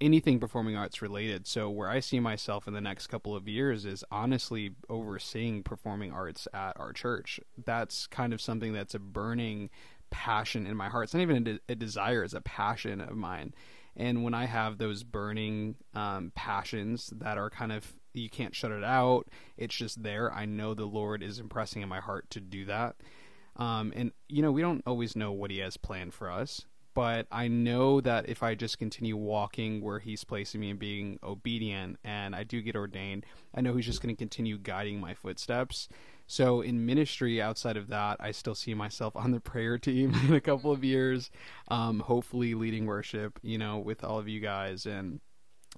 anything 0.00 0.38
performing 0.38 0.76
arts 0.76 1.00
related. 1.00 1.46
So 1.46 1.70
where 1.70 1.88
I 1.88 2.00
see 2.00 2.20
myself 2.20 2.66
in 2.66 2.74
the 2.74 2.80
next 2.80 3.06
couple 3.06 3.34
of 3.34 3.48
years 3.48 3.84
is 3.84 4.04
honestly 4.10 4.72
overseeing 4.88 5.62
performing 5.62 6.12
arts 6.12 6.46
at 6.52 6.78
our 6.78 6.92
church. 6.92 7.40
That's 7.64 8.06
kind 8.06 8.32
of 8.32 8.40
something 8.40 8.72
that's 8.72 8.94
a 8.94 8.98
burning 8.98 9.70
passion 10.10 10.66
in 10.66 10.76
my 10.76 10.88
heart. 10.88 11.04
It's 11.04 11.14
not 11.14 11.22
even 11.22 11.36
a, 11.36 11.40
de- 11.40 11.60
a 11.68 11.74
desire; 11.74 12.24
it's 12.24 12.34
a 12.34 12.40
passion 12.40 13.00
of 13.00 13.16
mine. 13.16 13.54
And 13.96 14.22
when 14.22 14.34
I 14.34 14.44
have 14.44 14.76
those 14.76 15.02
burning 15.02 15.76
um, 15.94 16.30
passions 16.34 17.12
that 17.16 17.38
are 17.38 17.48
kind 17.48 17.72
of 17.72 17.94
you 18.12 18.30
can't 18.30 18.54
shut 18.54 18.70
it 18.70 18.84
out, 18.84 19.28
it's 19.56 19.74
just 19.74 20.02
there. 20.02 20.32
I 20.32 20.46
know 20.46 20.74
the 20.74 20.86
Lord 20.86 21.22
is 21.22 21.38
impressing 21.38 21.82
in 21.82 21.88
my 21.88 22.00
heart 22.00 22.30
to 22.30 22.40
do 22.40 22.64
that. 22.66 22.96
Um, 23.56 23.92
and 23.96 24.12
you 24.28 24.42
know, 24.42 24.52
we 24.52 24.62
don't 24.62 24.82
always 24.86 25.16
know 25.16 25.32
what 25.32 25.50
He 25.50 25.58
has 25.58 25.76
planned 25.76 26.14
for 26.14 26.30
us 26.30 26.66
but 26.96 27.26
I 27.30 27.46
know 27.46 28.00
that 28.00 28.26
if 28.26 28.42
I 28.42 28.54
just 28.54 28.78
continue 28.78 29.18
walking 29.18 29.82
where 29.82 29.98
He's 29.98 30.24
placing 30.24 30.62
me 30.62 30.70
and 30.70 30.78
being 30.78 31.18
obedient, 31.22 31.98
and 32.02 32.34
I 32.34 32.42
do 32.42 32.62
get 32.62 32.74
ordained, 32.74 33.26
I 33.54 33.60
know 33.60 33.74
He's 33.74 33.84
just 33.84 34.00
going 34.00 34.16
to 34.16 34.18
continue 34.18 34.56
guiding 34.56 34.98
my 34.98 35.12
footsteps. 35.12 35.90
So 36.26 36.62
in 36.62 36.86
ministry, 36.86 37.40
outside 37.40 37.76
of 37.76 37.88
that, 37.88 38.16
I 38.18 38.32
still 38.32 38.54
see 38.54 38.72
myself 38.72 39.14
on 39.14 39.30
the 39.30 39.40
prayer 39.40 39.76
team 39.88 40.14
in 40.26 40.32
a 40.32 40.40
couple 40.40 40.72
of 40.72 40.82
years, 40.82 41.30
um, 41.68 42.00
hopefully 42.00 42.54
leading 42.54 42.86
worship, 42.86 43.38
you 43.42 43.58
know, 43.58 43.76
with 43.76 44.02
all 44.02 44.18
of 44.18 44.26
you 44.26 44.40
guys, 44.40 44.86
and 44.86 45.20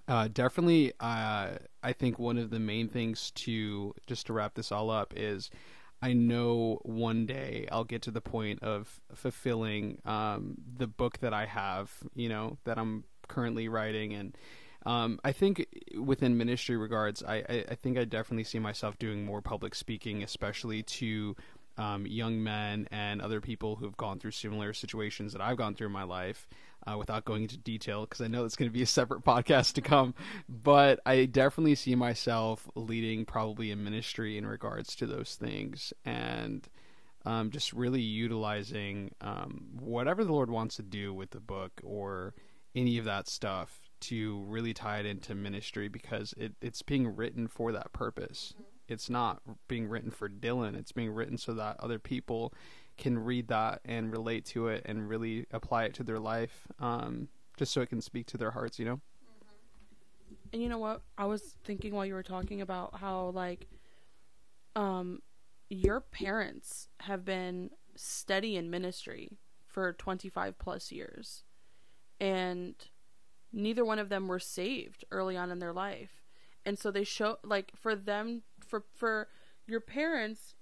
uh, 0.07 0.29
definitely, 0.33 0.93
uh, 1.01 1.49
I 1.83 1.93
think 1.99 2.21
one 2.21 2.39
of 2.39 2.51
the 2.51 2.61
main 2.61 2.89
things 2.89 3.33
to 3.33 3.93
just 4.07 4.29
to 4.29 4.33
wrap 4.35 4.55
this 4.55 4.71
all 4.71 4.89
up 4.89 5.13
is 5.17 5.51
I 6.01 6.13
know 6.13 6.81
one 6.83 7.27
day 7.27 7.67
I'll 7.73 7.85
get 7.85 8.03
to 8.03 8.11
the 8.11 8.21
point 8.21 8.63
of 8.63 9.01
fulfilling 9.15 10.01
um, 10.05 10.57
the 10.77 10.87
book 10.87 11.19
that 11.19 11.33
I 11.33 11.47
have, 11.47 11.91
you 12.15 12.29
know, 12.29 12.59
that 12.65 12.79
I'm 12.79 13.05
currently 13.27 13.69
writing. 13.69 14.15
And 14.15 14.37
um, 14.87 15.19
I 15.25 15.33
think 15.33 15.67
within 15.99 16.39
ministry 16.39 16.77
regards, 16.77 17.23
I, 17.23 17.37
I, 17.49 17.65
I, 17.71 17.75
think 17.75 17.99
I 17.99 18.05
definitely 18.05 18.45
see 18.45 18.61
myself 18.61 18.99
doing 18.99 19.25
more 19.25 19.43
public 19.43 19.75
speaking, 19.75 20.23
especially 20.23 20.83
to 20.85 21.35
um, 21.79 22.07
young 22.07 22.43
men 22.43 22.89
and 22.91 23.23
other 23.23 23.41
people 23.41 23.77
who've 23.77 23.97
gone 23.97 24.19
through 24.19 24.33
similar 24.33 24.73
situations 24.73 25.33
that 25.33 25.41
I've 25.41 25.57
gone 25.57 25.75
through 25.75 25.87
in 25.87 25.93
my 25.93 26.03
life 26.03 26.49
uh, 26.87 26.99
without 26.99 27.25
going 27.25 27.43
into 27.43 27.57
detail 27.57 28.03
because 28.03 28.21
I 28.21 28.27
know 28.27 28.45
it's 28.45 28.57
going 28.57 28.71
to 28.71 28.75
be 28.77 28.83
a 28.83 28.87
separate 28.87 29.25
podcast 29.25 29.75
to 29.75 29.81
come. 29.81 30.15
But 30.49 31.01
I 31.07 31.25
definitely 31.25 31.77
see 31.77 31.95
myself 31.95 32.69
leading 32.75 33.25
probably 33.25 33.71
a 33.71 33.77
ministry 33.77 34.37
in 34.37 34.47
regards 34.47 34.97
to 34.97 35.07
those 35.07 35.37
things 35.37 35.93
and 36.05 36.69
um, 37.25 37.51
just 37.51 37.73
really 37.73 38.01
utilizing 38.01 39.15
um, 39.21 39.69
whatever 39.79 40.25
the 40.25 40.33
Lord 40.33 40.51
wants 40.51 40.77
to 40.77 40.83
do 40.83 41.15
with 41.15 41.31
the 41.31 41.41
book 41.41 41.81
or 41.85 42.35
any 42.75 42.99
of 42.99 43.05
that 43.05 43.29
stuff 43.29 43.81
to 44.01 44.45
really 44.47 44.73
tie 44.73 44.99
it 44.99 45.07
into 45.07 45.35
ministry 45.35 45.89
because 45.89 46.33
it, 46.37 46.53
it's 46.61 46.83
being 46.83 47.17
written 47.17 47.49
for 47.49 47.73
that 47.73 47.93
purpose. 47.93 48.55
Mm-hmm. 48.55 48.78
It's 48.89 49.11
not 49.11 49.43
being 49.69 49.89
written 49.89 50.11
for 50.11 50.29
Dylan. 50.29 50.77
It's 50.77 50.93
being 50.93 51.11
written 51.11 51.37
so 51.37 51.53
that 51.55 51.79
other 51.81 51.99
people 51.99 52.55
can 52.97 53.19
read 53.19 53.49
that 53.49 53.81
and 53.85 54.11
relate 54.11 54.45
to 54.47 54.69
it 54.69 54.83
and 54.87 55.09
really 55.09 55.47
apply 55.53 55.85
it 55.85 55.95
to 55.95 56.03
their 56.03 56.19
life, 56.19 56.67
um, 56.81 57.29
just 57.57 57.73
so 57.73 57.81
it 57.81 57.89
can 57.89 58.01
speak 58.01 58.27
to 58.27 58.37
their 58.37 58.51
hearts, 58.51 58.79
you 58.79 58.85
know? 58.85 59.01
And 60.53 60.63
you 60.63 60.69
know 60.69 60.79
what? 60.79 61.03
I 61.17 61.27
was 61.27 61.43
thinking 61.65 61.95
while 61.95 62.07
you 62.07 62.15
were 62.15 62.23
talking 62.23 62.61
about 62.61 62.97
how, 62.99 63.29
like, 63.29 63.69
um, 64.75 65.21
your 65.69 66.01
parents 66.01 66.89
have 67.01 67.25
been 67.25 67.71
steady 67.95 68.57
in 68.57 68.71
ministry 68.71 69.39
for 69.67 69.93
25 69.93 70.59
plus 70.59 70.91
years. 70.91 71.45
And 72.21 72.75
neither 73.53 73.85
one 73.85 73.99
of 73.99 74.09
them 74.09 74.29
were 74.29 74.39
saved 74.39 75.05
early 75.11 75.37
on 75.37 75.51
in 75.51 75.59
their 75.59 75.73
life. 75.73 76.25
And 76.65 76.79
so 76.79 76.91
they 76.91 77.05
show, 77.05 77.39
like, 77.45 77.73
for 77.77 77.95
them, 77.95 78.43
for, 78.69 78.85
for 78.95 79.29
your 79.67 79.81
parents 79.81 80.55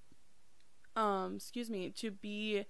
um, 0.97 1.37
excuse 1.37 1.69
me, 1.71 1.91
to 1.91 2.11
be 2.11 2.65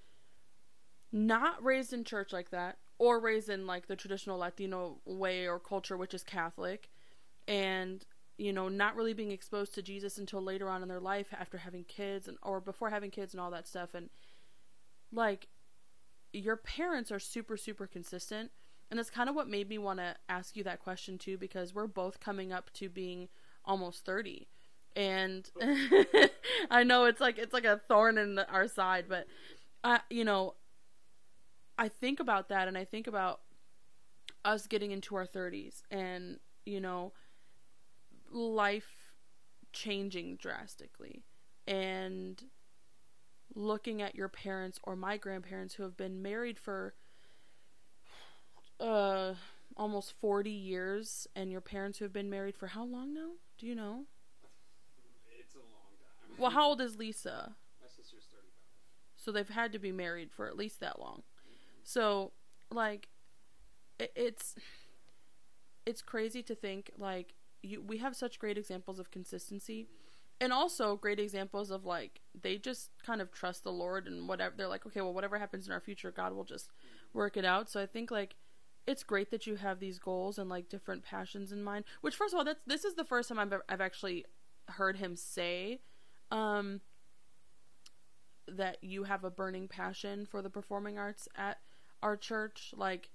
not 1.13 1.63
raised 1.65 1.93
in 1.93 2.05
church 2.05 2.33
like 2.33 2.51
that 2.51 2.79
or 2.99 3.21
raised 3.21 3.49
in 3.49 3.67
like 3.67 3.87
the 3.87 3.97
traditional 3.97 4.39
Latino 4.39 4.99
way 5.05 5.47
or 5.47 5.59
culture, 5.59 5.97
which 5.97 6.13
is 6.13 6.23
Catholic, 6.23 6.91
and 7.47 8.05
you 8.37 8.53
know, 8.53 8.69
not 8.69 8.97
really 8.97 9.15
being 9.15 9.31
exposed 9.31 9.75
to 9.75 9.83
Jesus 9.83 10.19
until 10.19 10.43
later 10.43 10.69
on 10.69 10.83
in 10.83 10.89
their 10.89 11.01
life 11.01 11.29
after 11.33 11.57
having 11.57 11.85
kids 11.85 12.29
and 12.29 12.37
or 12.43 12.61
before 12.61 12.91
having 12.91 13.11
kids 13.11 13.33
and 13.33 13.41
all 13.41 13.51
that 13.51 13.67
stuff. 13.67 13.95
And 13.95 14.11
like 15.13 15.47
your 16.33 16.57
parents 16.57 17.11
are 17.13 17.21
super 17.21 17.57
super 17.57 17.87
consistent. 17.87 18.51
And 18.91 18.99
that's 18.99 19.11
kind 19.11 19.29
of 19.29 19.35
what 19.35 19.49
made 19.49 19.69
me 19.69 19.79
want 19.79 19.99
to 19.99 20.15
ask 20.29 20.57
you 20.57 20.63
that 20.65 20.81
question 20.81 21.17
too 21.19 21.39
because 21.39 21.75
we're 21.75 21.87
both 21.87 22.21
coming 22.21 22.53
up 22.53 22.73
to 22.75 22.89
being 22.89 23.29
almost 23.65 24.05
30 24.05 24.47
and 24.97 25.49
I 26.71 26.83
know 26.83 27.05
it's 27.05 27.21
like 27.21 27.39
it's 27.39 27.53
like 27.53 27.67
a 27.67 27.81
thorn 27.87 28.19
in 28.19 28.35
the, 28.35 28.51
our 28.51 28.67
side, 28.67 29.05
but 29.09 29.27
I, 29.85 30.01
you 30.11 30.25
know, 30.25 30.55
I 31.79 31.89
think 31.89 32.19
about 32.19 32.49
that, 32.49 32.67
and 32.67 32.77
I 32.77 32.85
think 32.85 33.07
about 33.07 33.41
us 34.45 34.67
getting 34.67 34.91
into 34.91 35.15
our 35.15 35.27
thirties, 35.27 35.83
and 35.91 36.39
you 36.65 36.81
know, 36.81 37.13
life 38.33 39.13
changing 39.73 40.37
drastically, 40.37 41.23
and 41.69 42.43
looking 43.55 44.01
at 44.01 44.15
your 44.15 44.29
parents 44.29 44.81
or 44.83 44.97
my 44.97 45.19
grandparents 45.19 45.75
who 45.75 45.83
have 45.83 45.97
been 45.97 46.21
married 46.21 46.59
for 46.59 46.95
uh 48.81 49.33
almost 49.79 50.13
40 50.21 50.51
years 50.51 51.27
and 51.35 51.51
your 51.51 51.63
parents 51.63 51.99
who 51.99 52.05
have 52.05 52.13
been 52.13 52.29
married 52.29 52.57
for 52.57 52.67
how 52.67 52.85
long 52.85 53.15
now? 53.15 53.31
Do 53.59 53.67
you 53.67 53.75
know 53.75 54.05
well, 56.39 56.51
how 56.51 56.69
old 56.69 56.81
is 56.81 56.97
Lisa? 56.97 57.55
My 57.81 57.89
sister's 57.89 58.27
35. 58.31 58.43
So 59.17 59.33
they've 59.33 59.49
had 59.49 59.73
to 59.73 59.79
be 59.79 59.93
married 59.93 60.31
for 60.31 60.47
at 60.47 60.57
least 60.57 60.81
that 60.81 60.99
long. 60.99 61.23
So, 61.83 62.33
like, 62.71 63.09
it, 63.99 64.13
it's 64.15 64.57
it's 65.87 66.03
crazy 66.03 66.43
to 66.43 66.55
think 66.55 66.91
like 66.99 67.35
you 67.63 67.83
we 67.83 67.99
have 67.99 68.15
such 68.17 68.39
great 68.39 68.59
examples 68.59 68.99
of 68.99 69.11
consistency 69.11 69.89
and 70.41 70.53
also 70.53 70.97
great 70.97 71.19
examples 71.19 71.71
of 71.71 71.85
like 71.85 72.21
they 72.41 72.59
just 72.59 72.91
kind 73.05 73.21
of 73.21 73.33
trust 73.33 73.65
the 73.65 73.73
lord 73.73 74.07
and 74.07 74.29
whatever 74.29 74.55
they're 74.57 74.69
like 74.69 74.85
okay 74.85 75.01
well 75.01 75.15
whatever 75.15 75.39
happens 75.39 75.67
in 75.67 75.73
our 75.73 75.81
future 75.81 76.11
god 76.11 76.33
will 76.33 76.45
just 76.45 76.71
work 77.15 77.37
it 77.37 77.45
out 77.45 77.71
so 77.71 77.81
i 77.81 77.87
think 77.87 78.11
like 78.11 78.35
it's 78.87 79.03
great 79.03 79.31
that 79.31 79.47
you 79.47 79.57
have 79.57 79.81
these 79.81 79.99
goals 79.99 80.39
and 80.39 80.51
like 80.51 80.69
different 80.69 81.03
passions 81.03 81.53
in 81.53 81.63
mind 81.63 81.85
which 82.01 82.15
first 82.17 82.35
of 82.35 82.39
all 82.39 82.45
that's 82.45 82.61
this 82.67 82.85
is 82.85 82.95
the 82.95 83.05
first 83.05 83.29
time 83.29 83.39
i've, 83.39 83.55
I've 83.69 83.81
actually 83.81 84.25
heard 84.71 84.97
him 84.97 85.17
say 85.17 85.81
um, 86.31 86.81
that 88.49 88.79
you 88.83 89.05
have 89.05 89.25
a 89.25 89.31
burning 89.31 89.69
passion 89.69 90.27
for 90.27 90.43
the 90.43 90.51
performing 90.51 90.99
arts 90.99 91.29
at 91.37 91.59
our 92.03 92.17
church. 92.17 92.73
Like, 92.77 93.11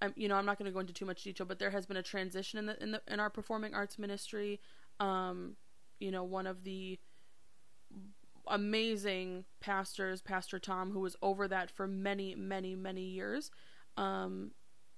I'm, 0.00 0.12
you 0.16 0.28
know, 0.28 0.36
I'm 0.36 0.46
not 0.46 0.58
going 0.58 0.66
to 0.66 0.72
go 0.72 0.80
into 0.80 0.92
too 0.92 1.06
much 1.06 1.22
detail, 1.22 1.46
but 1.46 1.58
there 1.58 1.70
has 1.70 1.86
been 1.86 1.96
a 1.96 2.02
transition 2.02 2.58
in 2.58 2.66
the 2.66 2.82
in 2.82 2.92
the 2.92 3.02
in 3.08 3.20
our 3.20 3.30
performing 3.30 3.74
arts 3.74 3.98
ministry. 3.98 4.60
Um, 5.00 5.56
you 5.98 6.10
know, 6.10 6.24
one 6.24 6.46
of 6.46 6.64
the 6.64 6.98
amazing 8.46 9.44
pastors, 9.60 10.22
Pastor 10.22 10.58
Tom, 10.58 10.92
who 10.92 11.00
was 11.00 11.16
over 11.20 11.48
that 11.48 11.70
for 11.70 11.86
many, 11.86 12.34
many, 12.34 12.74
many 12.74 13.02
years, 13.02 13.50
um, 13.96 14.52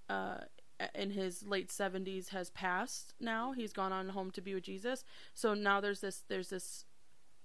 uh, 0.08 0.38
in 0.94 1.10
his 1.10 1.42
late 1.42 1.68
70s 1.68 2.28
has 2.28 2.50
passed 2.50 3.12
now 3.20 3.52
he's 3.52 3.72
gone 3.72 3.92
on 3.92 4.08
home 4.08 4.30
to 4.30 4.40
be 4.40 4.54
with 4.54 4.64
jesus 4.64 5.04
so 5.34 5.52
now 5.52 5.80
there's 5.80 6.00
this 6.00 6.22
there's 6.28 6.48
this 6.48 6.84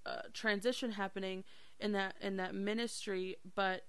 uh, 0.05 0.21
transition 0.33 0.91
happening 0.91 1.43
in 1.79 1.91
that 1.91 2.15
in 2.21 2.37
that 2.37 2.55
ministry 2.55 3.35
but 3.55 3.83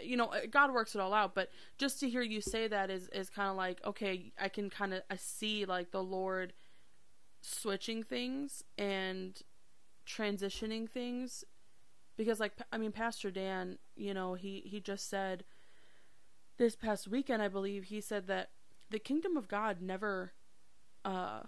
you 0.00 0.16
know 0.16 0.32
god 0.50 0.72
works 0.72 0.94
it 0.94 1.00
all 1.00 1.12
out 1.12 1.34
but 1.34 1.50
just 1.78 2.00
to 2.00 2.08
hear 2.08 2.22
you 2.22 2.40
say 2.40 2.66
that 2.66 2.90
is 2.90 3.08
is 3.08 3.28
kind 3.28 3.50
of 3.50 3.56
like 3.56 3.80
okay 3.84 4.32
i 4.40 4.48
can 4.48 4.70
kind 4.70 4.94
of 4.94 5.02
i 5.10 5.16
see 5.16 5.64
like 5.64 5.90
the 5.90 6.02
lord 6.02 6.52
switching 7.42 8.02
things 8.02 8.62
and 8.78 9.42
transitioning 10.06 10.88
things 10.88 11.44
because 12.16 12.40
like 12.40 12.52
i 12.72 12.78
mean 12.78 12.92
pastor 12.92 13.30
dan 13.30 13.78
you 13.96 14.14
know 14.14 14.34
he 14.34 14.62
he 14.64 14.80
just 14.80 15.08
said 15.08 15.44
this 16.56 16.76
past 16.76 17.08
weekend 17.08 17.42
i 17.42 17.48
believe 17.48 17.84
he 17.84 18.00
said 18.00 18.26
that 18.26 18.50
the 18.90 18.98
kingdom 18.98 19.36
of 19.36 19.48
god 19.48 19.80
never 19.80 20.32
uh 21.04 21.40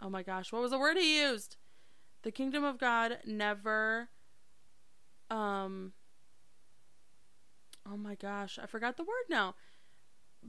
oh 0.00 0.08
my 0.08 0.22
gosh 0.22 0.52
what 0.52 0.62
was 0.62 0.70
the 0.70 0.78
word 0.78 0.96
he 0.96 1.20
used 1.20 1.56
the 2.22 2.32
kingdom 2.32 2.64
of 2.64 2.78
God 2.78 3.18
never 3.24 4.08
um 5.30 5.92
oh 7.90 7.96
my 7.96 8.14
gosh, 8.14 8.58
I 8.62 8.66
forgot 8.66 8.96
the 8.96 9.04
word 9.04 9.24
now. 9.28 9.54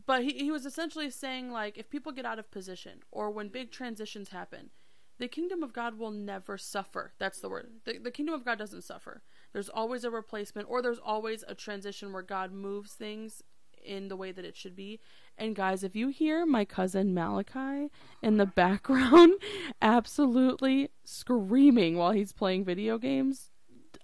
But 0.05 0.23
he, 0.23 0.31
he 0.33 0.51
was 0.51 0.65
essentially 0.65 1.09
saying 1.09 1.51
like 1.51 1.77
if 1.77 1.89
people 1.89 2.11
get 2.11 2.25
out 2.25 2.39
of 2.39 2.51
position 2.51 2.99
or 3.11 3.31
when 3.31 3.49
big 3.49 3.71
transitions 3.71 4.29
happen, 4.29 4.69
the 5.17 5.27
kingdom 5.27 5.63
of 5.63 5.73
God 5.73 5.97
will 5.97 6.11
never 6.11 6.57
suffer. 6.57 7.13
That's 7.19 7.39
the 7.39 7.49
word. 7.49 7.71
The, 7.85 7.97
the 7.97 8.11
kingdom 8.11 8.35
of 8.35 8.45
God 8.45 8.57
doesn't 8.57 8.83
suffer. 8.83 9.21
There's 9.51 9.69
always 9.69 10.03
a 10.03 10.11
replacement 10.11 10.69
or 10.69 10.81
there's 10.81 10.99
always 10.99 11.43
a 11.47 11.55
transition 11.55 12.13
where 12.13 12.21
God 12.21 12.53
moves 12.53 12.93
things 12.93 13.43
in 13.83 14.07
the 14.07 14.15
way 14.15 14.31
that 14.31 14.45
it 14.45 14.55
should 14.55 14.75
be. 14.75 15.00
And 15.38 15.55
guys, 15.55 15.83
if 15.83 15.95
you 15.95 16.09
hear 16.09 16.45
my 16.45 16.65
cousin 16.65 17.13
Malachi 17.13 17.89
in 18.21 18.38
the 18.38 18.45
background 18.45 19.33
absolutely 19.81 20.89
screaming 21.05 21.98
while 21.98 22.12
he's 22.12 22.33
playing 22.33 22.65
video 22.65 22.98
games, 22.98 23.51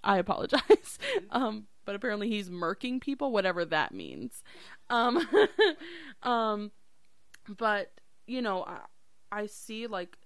I 0.02 0.18
apologize. 0.18 0.98
um, 1.30 1.66
but 1.84 1.94
apparently 1.94 2.28
he's 2.28 2.48
murking 2.50 3.00
people, 3.00 3.32
whatever 3.32 3.64
that 3.64 3.92
means. 3.92 4.42
Um, 4.88 5.26
um, 6.22 6.72
but 7.48 7.92
you 8.26 8.42
know, 8.42 8.64
I, 8.64 8.78
I 9.30 9.46
see 9.46 9.86
like 9.86 10.16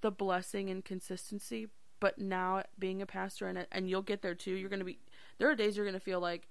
the 0.00 0.10
blessing 0.10 0.70
and 0.70 0.84
consistency. 0.84 1.68
But 1.98 2.18
now 2.18 2.62
being 2.78 3.00
a 3.00 3.06
pastor 3.06 3.48
and 3.48 3.66
and 3.72 3.88
you'll 3.88 4.02
get 4.02 4.20
there 4.20 4.34
too. 4.34 4.52
You're 4.52 4.68
gonna 4.68 4.84
be 4.84 4.98
there 5.38 5.50
are 5.50 5.54
days 5.54 5.76
you're 5.76 5.86
gonna 5.86 5.98
feel 5.98 6.20
like 6.20 6.46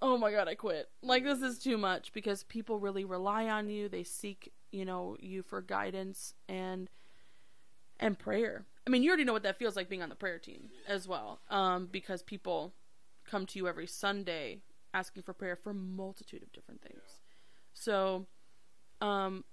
oh 0.00 0.16
my 0.16 0.30
god, 0.30 0.48
I 0.48 0.54
quit. 0.54 0.88
Like 1.02 1.24
this 1.24 1.42
is 1.42 1.58
too 1.58 1.78
much 1.78 2.12
because 2.12 2.44
people 2.44 2.78
really 2.78 3.04
rely 3.04 3.48
on 3.48 3.68
you. 3.68 3.88
They 3.88 4.04
seek, 4.04 4.52
you 4.70 4.84
know, 4.84 5.16
you 5.20 5.42
for 5.42 5.60
guidance 5.60 6.34
and 6.48 6.88
and 8.00 8.18
prayer. 8.18 8.64
I 8.86 8.90
mean, 8.90 9.02
you 9.02 9.10
already 9.10 9.24
know 9.24 9.32
what 9.32 9.42
that 9.42 9.58
feels 9.58 9.76
like 9.76 9.88
being 9.88 10.02
on 10.02 10.08
the 10.08 10.14
prayer 10.14 10.38
team 10.38 10.70
as 10.86 11.08
well. 11.08 11.40
Um 11.50 11.88
because 11.90 12.22
people 12.22 12.74
come 13.28 13.46
to 13.46 13.58
you 13.58 13.68
every 13.68 13.86
Sunday 13.86 14.62
asking 14.94 15.22
for 15.22 15.32
prayer 15.34 15.56
for 15.56 15.70
a 15.70 15.74
multitude 15.74 16.42
of 16.42 16.52
different 16.52 16.82
things. 16.82 17.20
So 17.74 18.26
um 19.00 19.44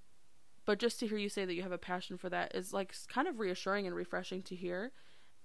but 0.66 0.80
just 0.80 1.00
to 1.00 1.08
hear 1.08 1.18
you 1.18 1.30
say 1.30 1.46
that 1.46 1.54
you 1.54 1.62
have 1.62 1.72
a 1.72 1.78
passion 1.78 2.18
for 2.18 2.30
that 2.30 2.56
is 2.56 2.74
like 2.74 2.96
kind 3.08 3.28
of 3.28 3.40
reassuring 3.40 3.86
and 3.86 3.96
refreshing 3.96 4.42
to 4.44 4.56
hear. 4.56 4.92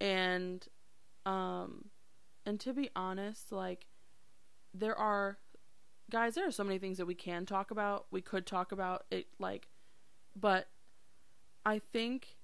And 0.01 0.67
um 1.27 1.87
and 2.47 2.59
to 2.61 2.73
be 2.73 2.91
honest, 2.97 3.53
like 3.53 3.87
there 4.75 4.97
are 4.97 5.39
guys, 6.11 6.35
there 6.35 6.47
are 6.47 6.53
so 6.53 6.65
many 6.65 6.79
things 6.79 6.99
that 6.99 7.07
we 7.07 7.15
can 7.15 7.47
talk 7.47 7.71
about. 7.71 8.07
We 8.11 8.21
could 8.21 8.47
talk 8.47 8.73
about 8.73 9.05
it 9.11 9.27
like 9.39 9.69
but 10.39 10.69
I 11.65 11.81
think 11.93 12.37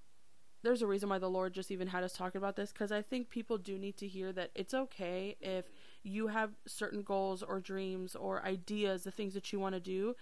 there's 0.62 0.82
a 0.82 0.86
reason 0.86 1.08
why 1.08 1.18
the 1.18 1.30
Lord 1.30 1.52
just 1.54 1.70
even 1.70 1.88
had 1.88 2.02
us 2.02 2.12
talking 2.12 2.38
about 2.38 2.56
this 2.56 2.72
because 2.72 2.90
I 2.90 3.02
think 3.02 3.30
people 3.30 3.58
do 3.58 3.78
need 3.78 3.96
to 3.98 4.08
hear 4.08 4.32
that 4.32 4.50
it's 4.54 4.74
okay 4.74 5.36
if 5.40 5.66
you 6.02 6.28
have 6.28 6.50
certain 6.66 7.02
goals 7.02 7.42
or 7.42 7.60
dreams 7.60 8.14
or 8.14 8.44
ideas, 8.44 9.04
the 9.04 9.10
things 9.10 9.34
that 9.34 9.52
you 9.52 9.60
want 9.60 9.74
to 9.74 9.80
do, 9.80 10.16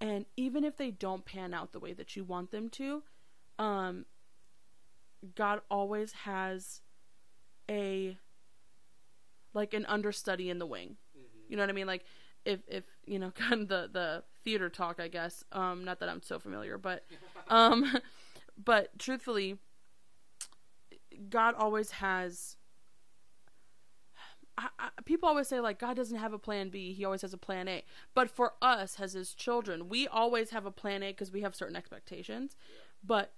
and 0.00 0.26
even 0.36 0.64
if 0.64 0.76
they 0.76 0.90
don't 0.90 1.24
pan 1.24 1.54
out 1.54 1.72
the 1.72 1.78
way 1.78 1.92
that 1.92 2.16
you 2.16 2.24
want 2.24 2.50
them 2.50 2.68
to, 2.70 3.02
um, 3.58 4.06
God 5.34 5.60
always 5.70 6.12
has 6.12 6.80
a 7.70 8.16
like 9.54 9.74
an 9.74 9.84
understudy 9.86 10.48
in 10.48 10.58
the 10.58 10.66
wing. 10.66 10.96
You 11.52 11.58
know 11.58 11.64
what 11.64 11.68
I 11.68 11.74
mean? 11.74 11.86
Like 11.86 12.06
if 12.46 12.60
if 12.66 12.84
you 13.04 13.18
know 13.18 13.30
kind 13.34 13.60
of 13.60 13.68
the 13.68 13.90
the 13.92 14.22
theater 14.42 14.70
talk, 14.70 14.98
I 14.98 15.08
guess. 15.08 15.44
Um, 15.52 15.84
not 15.84 16.00
that 16.00 16.08
I'm 16.08 16.22
so 16.22 16.38
familiar, 16.38 16.78
but 16.78 17.04
um, 17.48 17.98
but 18.64 18.98
truthfully, 18.98 19.58
God 21.28 21.54
always 21.54 21.90
has. 21.92 22.56
I, 24.56 24.68
I, 24.78 24.88
people 25.04 25.28
always 25.28 25.48
say 25.48 25.60
like 25.60 25.78
God 25.78 25.94
doesn't 25.94 26.16
have 26.16 26.32
a 26.32 26.38
plan 26.38 26.70
B; 26.70 26.94
He 26.94 27.04
always 27.04 27.20
has 27.20 27.34
a 27.34 27.38
plan 27.38 27.68
A. 27.68 27.84
But 28.14 28.30
for 28.30 28.54
us, 28.62 28.96
as 28.98 29.12
His 29.12 29.34
children, 29.34 29.90
we 29.90 30.08
always 30.08 30.50
have 30.50 30.64
a 30.64 30.70
plan 30.70 31.02
A 31.02 31.10
because 31.10 31.30
we 31.30 31.42
have 31.42 31.54
certain 31.54 31.76
expectations. 31.76 32.56
But 33.04 33.34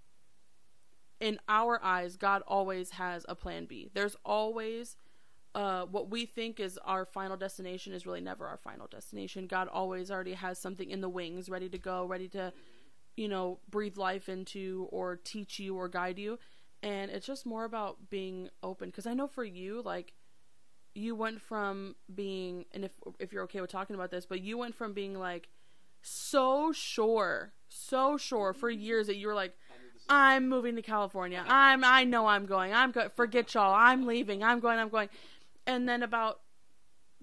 in 1.21 1.41
our 1.49 1.83
eyes, 1.83 2.17
God 2.17 2.43
always 2.47 2.91
has 2.91 3.27
a 3.29 3.35
plan 3.35 3.65
B. 3.65 3.91
There's 3.93 4.17
always 4.25 4.97
uh, 5.55 5.85
what 5.87 6.11
we 6.11 6.27
think 6.27 6.59
is 6.59 6.79
our 6.85 7.05
final 7.05 7.37
destination 7.37 7.93
is 7.93 8.07
really 8.07 8.21
never 8.21 8.47
our 8.47 8.57
final 8.57 8.87
destination. 8.87 9.47
God 9.47 9.69
always 9.69 10.11
already 10.11 10.33
has 10.33 10.59
something 10.59 10.91
in 10.91 11.01
the 11.01 11.09
wings, 11.09 11.49
ready 11.49 11.69
to 11.69 11.79
go, 11.79 12.05
ready 12.07 12.29
to, 12.29 12.53
you 13.17 13.29
know, 13.29 13.61
breathe 13.71 13.97
life 13.97 14.29
into 14.29 14.89
or 14.91 15.17
teach 15.17 15.59
you 15.61 15.77
or 15.77 15.89
guide 15.89 16.19
you. 16.19 16.39
And 16.83 17.11
it's 17.11 17.27
just 17.27 17.47
more 17.47 17.65
about 17.65 18.11
being 18.11 18.51
open. 18.63 18.91
Because 18.91 19.07
I 19.07 19.15
know 19.15 19.29
for 19.29 19.45
you, 19.45 19.81
like, 19.83 20.13
you 20.95 21.15
went 21.15 21.41
from 21.41 21.97
being, 22.15 22.67
and 22.73 22.85
if 22.85 22.93
if 23.19 23.33
you're 23.33 23.45
okay 23.45 23.61
with 23.61 23.71
talking 23.71 23.95
about 23.95 24.11
this, 24.11 24.27
but 24.27 24.41
you 24.41 24.59
went 24.59 24.75
from 24.75 24.93
being 24.93 25.19
like 25.19 25.49
so 26.03 26.73
sure, 26.73 27.53
so 27.69 28.17
sure 28.17 28.53
for 28.53 28.71
years 28.71 29.07
that 29.07 29.17
you 29.17 29.27
were 29.27 29.35
like, 29.35 29.55
I'm 30.09 30.49
moving 30.49 30.77
to 30.77 30.83
California. 30.83 31.43
I'm 31.49 31.83
I 31.83 32.05
know 32.05 32.27
I'm 32.27 32.47
going. 32.47 32.73
I'm 32.75 32.93
go- 32.93 33.09
forget 33.09 33.55
y'all. 33.55 33.75
I'm 33.75 34.07
leaving. 34.07 34.45
I'm 34.45 34.61
going. 34.61 34.79
I'm 34.79 34.89
going 34.89 35.09
and 35.67 35.89
then 35.89 36.03
about 36.03 36.41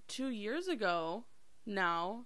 two 0.08 0.30
years 0.30 0.68
ago 0.68 1.26
now 1.66 2.26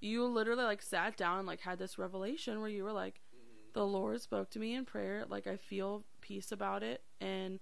you 0.00 0.24
literally 0.24 0.64
like 0.64 0.82
sat 0.82 1.16
down 1.16 1.38
and 1.38 1.46
like 1.46 1.60
had 1.60 1.78
this 1.78 1.98
revelation 1.98 2.60
where 2.60 2.70
you 2.70 2.84
were 2.84 2.92
like 2.92 3.20
mm-hmm. 3.34 3.70
the 3.74 3.84
lord 3.84 4.20
spoke 4.20 4.50
to 4.50 4.58
me 4.58 4.74
in 4.74 4.84
prayer. 4.84 5.24
Like 5.28 5.46
i 5.46 5.56
feel 5.56 6.04
peace 6.20 6.52
about 6.52 6.82
it. 6.82 7.02
And 7.20 7.60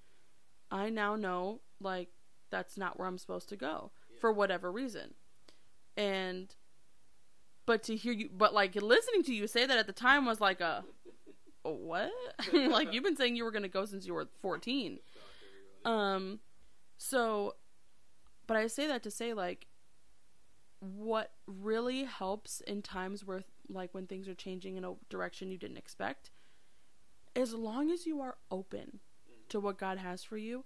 i 0.70 0.90
now 0.90 1.16
know 1.16 1.60
like 1.80 2.08
that's 2.50 2.76
not 2.76 2.98
where 2.98 3.08
i'm 3.08 3.18
supposed 3.18 3.48
to 3.48 3.56
go 3.56 3.90
yeah. 4.10 4.20
for 4.20 4.32
whatever 4.32 4.70
reason. 4.70 5.14
And 5.96 6.54
but 7.64 7.82
to 7.84 7.96
hear 7.96 8.12
you 8.12 8.28
but 8.36 8.52
like 8.52 8.74
listening 8.74 9.22
to 9.24 9.34
you 9.34 9.46
say 9.46 9.66
that 9.66 9.78
at 9.78 9.86
the 9.86 9.92
time 9.92 10.26
was 10.26 10.40
like 10.40 10.60
a, 10.60 10.84
a 11.64 11.70
what? 11.72 12.10
Like 12.52 12.92
you've 12.92 13.04
been 13.04 13.16
saying 13.16 13.36
you 13.36 13.44
were 13.44 13.50
going 13.50 13.62
to 13.62 13.68
go 13.68 13.86
since 13.86 14.06
you 14.06 14.14
were 14.14 14.28
14 14.42 14.98
um 15.84 16.40
so, 16.98 17.56
but 18.46 18.56
I 18.56 18.66
say 18.66 18.87
that 18.87 19.02
to 19.02 19.11
say, 19.11 19.32
like, 19.35 19.66
what 20.80 21.32
really 21.46 22.04
helps 22.04 22.61
in 22.61 22.82
times 22.82 23.24
where, 23.24 23.44
like, 23.68 23.94
when 23.94 24.06
things 24.06 24.28
are 24.28 24.35
changing 24.35 24.76
in 24.76 24.85
a 24.85 24.94
direction 25.09 25.50
you 25.50 25.59
didn't 25.59 25.78
expect, 25.78 26.30
as 27.35 27.54
long 27.54 27.90
as 27.90 28.06
you 28.06 28.20
are 28.20 28.37
open 28.50 29.00
to 29.48 29.61
what 29.61 29.78
God 29.78 29.98
has 29.98 30.22
for 30.22 30.37
you, 30.37 30.64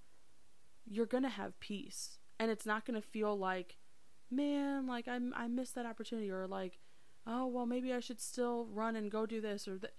you're 0.87 1.07
going 1.07 1.23
to 1.23 1.29
have 1.29 1.59
peace. 1.61 2.19
And 2.39 2.51
it's 2.51 2.67
not 2.67 2.85
going 2.85 3.01
to 3.01 3.07
feel 3.07 3.37
like, 3.37 3.77
man, 4.31 4.87
like, 4.87 5.09
I, 5.09 5.19
I 5.35 5.49
missed 5.49 5.75
that 5.75 5.87
opportunity, 5.87 6.31
or 6.31 6.47
like, 6.47 6.79
oh, 7.27 7.47
well, 7.47 7.67
maybe 7.67 7.93
I 7.93 8.01
should 8.01 8.21
still 8.21 8.67
run 8.73 8.97
and 8.97 9.11
go 9.11 9.27
do 9.27 9.41
this, 9.41 9.69
or 9.69 9.79
that. 9.79 9.95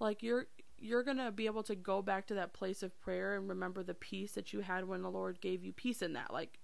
Like, 0.00 0.22
you're 0.22 0.46
you're 0.82 1.04
going 1.04 1.18
to 1.18 1.30
be 1.30 1.46
able 1.46 1.62
to 1.62 1.76
go 1.76 2.02
back 2.02 2.26
to 2.26 2.34
that 2.34 2.52
place 2.52 2.82
of 2.82 3.00
prayer 3.00 3.36
and 3.36 3.48
remember 3.48 3.82
the 3.82 3.94
peace 3.94 4.32
that 4.32 4.52
you 4.52 4.60
had 4.60 4.88
when 4.88 5.02
the 5.02 5.10
Lord 5.10 5.40
gave 5.40 5.64
you 5.64 5.72
peace 5.72 6.02
in 6.02 6.12
that. 6.14 6.32
Like, 6.32 6.58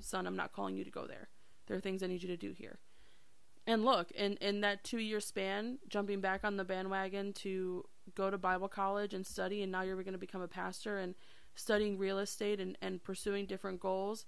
son, 0.00 0.26
I'm 0.26 0.36
not 0.36 0.52
calling 0.52 0.76
you 0.76 0.84
to 0.84 0.90
go 0.90 1.06
there. 1.06 1.28
There 1.66 1.76
are 1.76 1.80
things 1.80 2.02
I 2.02 2.08
need 2.08 2.22
you 2.22 2.28
to 2.28 2.36
do 2.36 2.52
here. 2.52 2.80
And 3.68 3.84
look, 3.84 4.10
in, 4.12 4.34
in 4.36 4.60
that 4.62 4.84
two 4.84 4.98
year 4.98 5.20
span, 5.20 5.78
jumping 5.88 6.20
back 6.20 6.44
on 6.44 6.56
the 6.56 6.64
bandwagon 6.64 7.32
to 7.34 7.84
go 8.14 8.30
to 8.30 8.38
Bible 8.38 8.68
college 8.68 9.14
and 9.14 9.24
study, 9.24 9.62
and 9.62 9.70
now 9.70 9.82
you're 9.82 10.02
going 10.02 10.12
to 10.12 10.18
become 10.18 10.42
a 10.42 10.48
pastor 10.48 10.98
and 10.98 11.14
studying 11.54 11.98
real 11.98 12.18
estate 12.18 12.60
and, 12.60 12.76
and 12.82 13.02
pursuing 13.02 13.46
different 13.46 13.80
goals. 13.80 14.26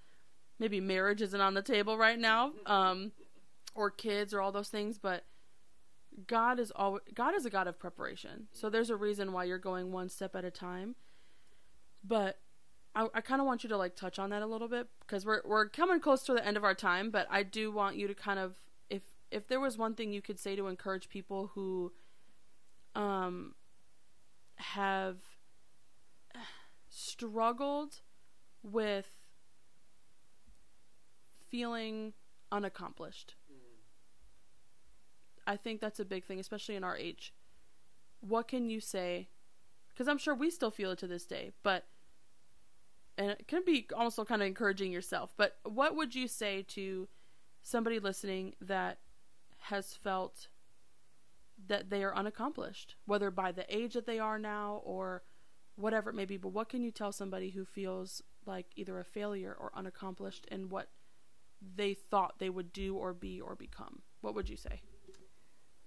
Maybe 0.59 0.81
marriage 0.81 1.23
isn't 1.23 1.41
on 1.41 1.55
the 1.55 1.63
table 1.63 1.97
right 1.97 2.19
now, 2.19 2.53
um, 2.67 3.13
or 3.75 3.91
kids, 3.91 4.35
or 4.35 4.41
all 4.41 4.51
those 4.51 4.69
things, 4.69 4.99
but 4.99 5.25
God 6.27 6.59
is 6.59 6.73
always 6.75 7.03
God 7.15 7.35
is 7.35 7.47
a 7.47 7.51
God 7.51 7.67
of 7.67 7.79
preparation. 7.79 8.49
So 8.53 8.69
there's 8.69 8.91
a 8.91 8.97
reason 8.97 9.33
why 9.33 9.45
you're 9.45 9.59
going 9.59 9.93
one 9.93 10.09
step 10.09 10.35
at 10.35 10.45
a 10.45 10.51
time. 10.51 10.97
But 12.03 12.39
I, 12.95 13.07
I 13.15 13.21
kind 13.21 13.41
of 13.41 13.47
want 13.47 13.63
you 13.63 13.69
to 13.69 13.77
like 13.77 13.95
touch 13.95 14.19
on 14.19 14.31
that 14.31 14.43
a 14.43 14.47
little 14.47 14.69
bit 14.69 14.89
because 15.01 15.25
we're 15.25 15.43
we're 15.45 15.69
coming 15.69 16.01
close 16.01 16.23
to 16.25 16.33
the 16.33 16.45
end 16.45 16.57
of 16.57 16.65
our 16.65 16.75
time. 16.75 17.11
But 17.11 17.27
I 17.31 17.43
do 17.43 17.71
want 17.71 17.97
you 17.97 18.09
to 18.09 18.15
kind 18.15 18.39
of 18.39 18.57
if 18.91 19.03
if 19.31 19.47
there 19.47 19.61
was 19.61 19.79
one 19.79 19.95
thing 19.95 20.13
you 20.13 20.23
could 20.23 20.39
say 20.39 20.57
to 20.57 20.67
encourage 20.67 21.09
people 21.09 21.53
who 21.55 21.93
um 22.95 23.55
have 24.57 25.17
struggled 26.89 28.01
with 28.63 29.07
feeling 31.49 32.13
unaccomplished 32.51 33.35
I 35.49 35.57
think 35.57 35.81
that's 35.81 35.99
a 35.99 36.05
big 36.05 36.25
thing, 36.27 36.39
especially 36.39 36.77
in 36.77 36.85
our 36.85 36.97
age. 36.97 37.33
What 38.21 38.49
can 38.49 38.69
you 38.69 38.81
say? 38.81 39.29
Because 39.89 40.07
I'm 40.07 40.19
sure 40.19 40.35
we 40.35 40.51
still 40.51 40.71
feel 40.71 40.93
it 40.93 40.99
to 40.99 41.07
this 41.07 41.25
day, 41.25 41.53
but 41.63 41.87
and 43.17 43.31
it 43.31 43.49
can 43.49 43.65
be 43.65 43.89
also 43.97 44.25
kind 44.25 44.43
of 44.43 44.47
encouraging 44.47 44.93
yourself. 44.93 45.33
But 45.37 45.57
what 45.65 45.97
would 45.97 46.15
you 46.15 46.29
say 46.29 46.63
to 46.69 47.09
somebody 47.63 47.99
listening 47.99 48.55
that 48.61 48.99
has 49.59 49.95
felt 49.95 50.49
that 51.67 51.91
they 51.91 52.05
are 52.05 52.15
unaccomplished, 52.15 52.95
whether 53.07 53.31
by 53.31 53.51
the 53.51 53.65
age 53.75 53.95
that 53.95 54.07
they 54.07 54.21
are 54.21 54.39
now 54.39 54.83
or 54.85 55.23
whatever 55.77 56.11
it 56.11 56.15
may 56.15 56.27
be? 56.27 56.37
But 56.37 56.53
what 56.53 56.69
can 56.69 56.85
you 56.85 56.93
tell 56.93 57.11
somebody 57.11 57.51
who 57.51 57.65
feels 57.65 58.23
like 58.47 58.67
either 58.77 59.01
a 59.01 59.05
failure 59.05 59.57
or 59.59 59.73
unaccomplished 59.75 60.47
in 60.51 60.69
what 60.69 60.91
they 61.75 61.95
thought 61.95 62.39
they 62.39 62.51
would 62.51 62.73
do 62.73 62.95
or 62.95 63.15
be 63.15 63.41
or 63.41 63.57
become? 63.57 64.03
What 64.21 64.35
would 64.35 64.49
you 64.49 64.57
say? 64.57 64.83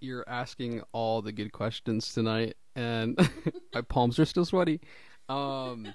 You're 0.01 0.27
asking 0.27 0.81
all 0.91 1.21
the 1.21 1.31
good 1.31 1.51
questions 1.51 2.13
tonight, 2.13 2.55
and 2.75 3.17
my 3.73 3.81
palms 3.81 4.19
are 4.19 4.25
still 4.25 4.45
sweaty. 4.45 4.81
Um, 5.29 5.93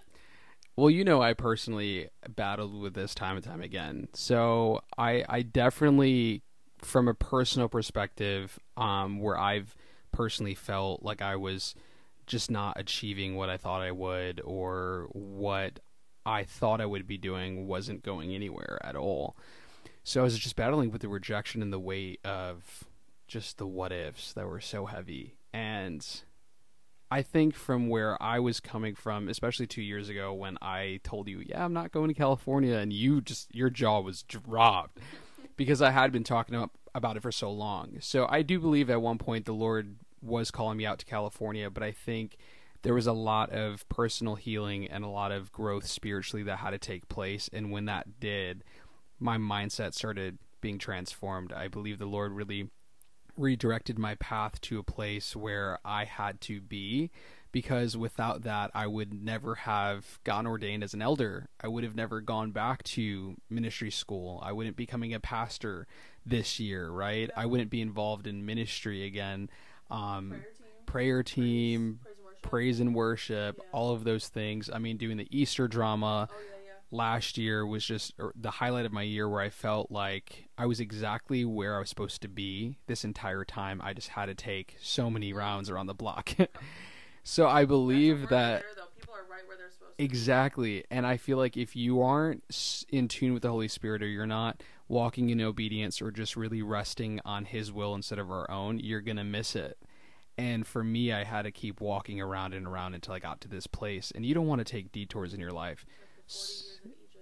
well, 0.77 0.91
you 0.91 1.05
know, 1.05 1.21
I 1.23 1.35
personally 1.35 2.09
battled 2.35 2.81
with 2.81 2.95
this 2.95 3.15
time 3.15 3.37
and 3.37 3.45
time 3.45 3.63
again, 3.63 4.09
so 4.15 4.81
I 4.97 5.25
I 5.29 5.43
definitely 5.43 6.43
from 6.79 7.09
a 7.09 7.15
personal 7.15 7.69
perspective, 7.69 8.59
um, 8.77 9.19
where 9.21 9.39
I've 9.39 9.75
personally 10.13 10.55
felt 10.55 11.03
like 11.03 11.23
I 11.23 11.37
was 11.37 11.75
just 12.27 12.51
not 12.51 12.79
achieving 12.79 13.37
what 13.37 13.49
I 13.49 13.57
thought 13.57 13.83
I 13.83 13.93
would, 13.93 14.41
or 14.45 15.09
what 15.13 15.81
I 16.25 16.45
thought 16.45 16.81
I 16.81 16.87
would 16.87 17.07
be 17.07 17.19
doing 17.19 17.67
wasn't 17.67 18.03
going 18.03 18.35
anywhere 18.35 18.79
at 18.83 18.97
all. 18.97 19.37
So 20.03 20.21
I 20.21 20.25
was 20.25 20.39
just 20.39 20.57
battling 20.57 20.91
with 20.91 21.03
the 21.03 21.09
rejection 21.09 21.63
and 21.63 21.73
the 21.73 21.81
weight 21.81 22.21
of 22.25 22.85
just 23.27 23.59
the 23.59 23.67
what 23.67 23.93
ifs 23.93 24.33
that 24.33 24.47
were 24.47 24.61
so 24.61 24.87
heavy. 24.87 25.37
And 25.53 26.07
I 27.11 27.23
think 27.23 27.55
from 27.55 27.89
where 27.89 28.21
I 28.23 28.41
was 28.41 28.61
coming 28.61 28.95
from, 28.95 29.29
especially 29.29 29.67
two 29.67 29.83
years 29.83 30.09
ago 30.09 30.33
when 30.35 30.59
I 30.61 31.01
told 31.05 31.29
you, 31.29 31.43
yeah, 31.45 31.65
I'm 31.65 31.73
not 31.73 31.93
going 31.93 32.09
to 32.09 32.15
California, 32.15 32.77
and 32.77 32.93
you 32.93 33.21
just, 33.21 33.55
your 33.55 33.71
jaw 33.71 34.01
was 34.01 34.23
dropped 34.23 34.99
because 35.57 35.81
I 35.81 35.91
had 35.91 36.13
been 36.13 36.25
talking 36.25 36.69
about 36.95 37.17
it 37.17 37.23
for 37.23 37.33
so 37.33 37.51
long. 37.51 37.99
So 38.01 38.27
I 38.29 38.43
do 38.43 38.59
believe 38.59 38.91
at 38.91 39.01
one 39.01 39.19
point 39.19 39.45
the 39.45 39.53
Lord 39.53 39.97
was 40.21 40.51
calling 40.51 40.79
me 40.79 40.87
out 40.87 40.99
to 40.99 41.07
California, 41.07 41.71
but 41.71 41.83
I 41.83 41.93
think 41.93 42.37
there 42.83 42.95
was 42.95 43.07
a 43.07 43.13
lot 43.13 43.51
of 43.51 43.89
personal 43.89 44.35
healing 44.35 44.87
and 44.87 45.05
a 45.05 45.09
lot 45.09 45.33
of 45.33 45.53
growth 45.53 45.87
spiritually 45.87 46.43
that 46.45 46.59
had 46.59 46.71
to 46.71 46.79
take 46.79 47.09
place. 47.09 47.49
And 47.53 47.71
when 47.71 47.87
that 47.87 48.21
did, 48.21 48.65
my 49.19 49.39
mindset 49.39 49.95
started 49.95 50.39
being 50.61 50.79
transformed. 50.79 51.53
I 51.53 51.69
believe 51.69 51.99
the 51.99 52.07
Lord 52.07 52.33
really 52.33 52.71
redirected 53.37 53.99
my 53.99 54.15
path 54.17 54.61
to 54.63 54.79
a 54.79 54.83
place 54.83 55.35
where 55.37 55.79
I 55.85 56.05
had 56.05 56.41
to 56.43 56.61
be 56.61 57.11
because 57.53 57.97
without 57.97 58.43
that 58.43 58.71
I 58.75 58.87
would 58.87 59.15
never 59.15 59.55
have 59.55 60.19
gotten 60.25 60.47
ordained 60.47 60.85
as 60.85 60.93
an 60.93 61.01
elder. 61.01 61.49
I 61.61 61.69
would 61.69 61.85
have 61.85 61.95
never 61.95 62.21
gone 62.21 62.51
back 62.51 62.83
to 62.85 63.37
ministry 63.49 63.91
school. 63.91 64.43
I 64.45 64.53
wouldn't 64.53 64.77
be 64.77 64.85
becoming 64.85 65.15
a 65.15 65.21
pastor 65.21 65.87
this 66.27 66.61
year, 66.61 66.91
right? 66.91 67.31
I 67.35 67.47
wouldn't 67.47 67.71
be 67.71 67.81
involved 67.81 68.27
in 68.27 68.45
ministry 68.45 69.07
again. 69.07 69.49
Um, 69.91 70.31
prayer 70.31 70.43
team, 70.45 70.85
prayer 70.87 71.23
team 71.23 72.01
praise, 72.03 72.17
praise, 72.17 72.35
and 72.35 72.43
praise, 72.43 72.81
and 72.81 72.95
worship, 72.95 73.57
yeah. 73.59 73.71
all 73.73 73.95
of 73.95 74.05
those 74.05 74.29
things. 74.29 74.69
I 74.71 74.79
mean, 74.79 74.97
doing 74.97 75.17
the 75.17 75.29
Easter 75.31 75.67
drama. 75.67 76.29
Oh, 76.31 76.37
yeah 76.39 76.57
last 76.91 77.37
year 77.37 77.67
was 77.67 77.85
just 77.85 78.15
the 78.37 78.51
highlight 78.51 78.87
of 78.87 78.93
my 78.93 79.03
year 79.03 79.29
where 79.29 79.41
I 79.41 79.51
felt 79.51 79.91
like 79.91 80.46
I 80.59 80.67
was 80.67 80.81
exactly 80.81 81.45
where 81.45 81.77
I 81.77 81.81
was 81.81 81.89
supposed 81.89 82.23
to 82.23 82.29
be 82.29 82.77
this 82.87 83.05
entire 83.05 83.45
time. 83.45 83.81
I 83.85 83.93
just 83.93 84.09
had 84.09 84.27
to 84.27 84.35
take 84.35 84.77
so 84.81 85.11
many 85.11 85.33
rounds 85.33 85.69
around 85.69 85.87
the 85.87 85.95
block. 85.95 86.35
so 87.23 87.47
I 87.47 87.65
believe 87.65 88.29
that 88.31 88.65
exactly. 89.99 90.85
And 90.91 91.07
i 91.07 91.17
feel 91.17 91.39
like 91.39 91.57
if 91.57 91.77
you 91.77 92.03
aren't 92.03 92.85
in 92.91 93.09
tune 93.09 93.33
with 93.33 93.43
the 93.43 93.51
holy 93.51 93.69
spirit 93.69 94.03
or 94.03 94.07
you're 94.07 94.27
not 94.27 94.63
walking 94.89 95.31
in 95.31 95.41
obedience 95.41 96.01
or 96.01 96.11
just 96.11 96.37
really 96.37 96.63
resting 96.63 97.21
on 97.25 97.45
his 97.45 97.73
will 97.73 97.95
instead 97.95 98.19
of 98.19 98.31
our 98.31 98.51
own 98.51 98.79
you're 98.79 99.01
going 99.01 99.17
to 99.17 99.25
miss 99.25 99.57
it. 99.57 99.79
And 100.39 100.67
for 100.67 100.83
me 100.83 101.13
i 101.13 101.25
had 101.25 101.43
to 101.43 101.51
keep 101.51 101.81
walking 101.81 102.21
around 102.21 102.55
and 102.55 102.67
around 102.67 102.95
until 102.95 103.15
i 103.15 103.19
got 103.19 103.41
to 103.43 103.49
this 103.49 103.67
place. 103.67 104.11
And 104.15 104.25
you 104.25 104.35
don't 104.35 104.47
want 104.47 104.61
to 104.61 104.65
take 104.65 104.93
detours 104.93 105.35
in 105.35 105.41
your 105.41 105.53
life 105.53 105.85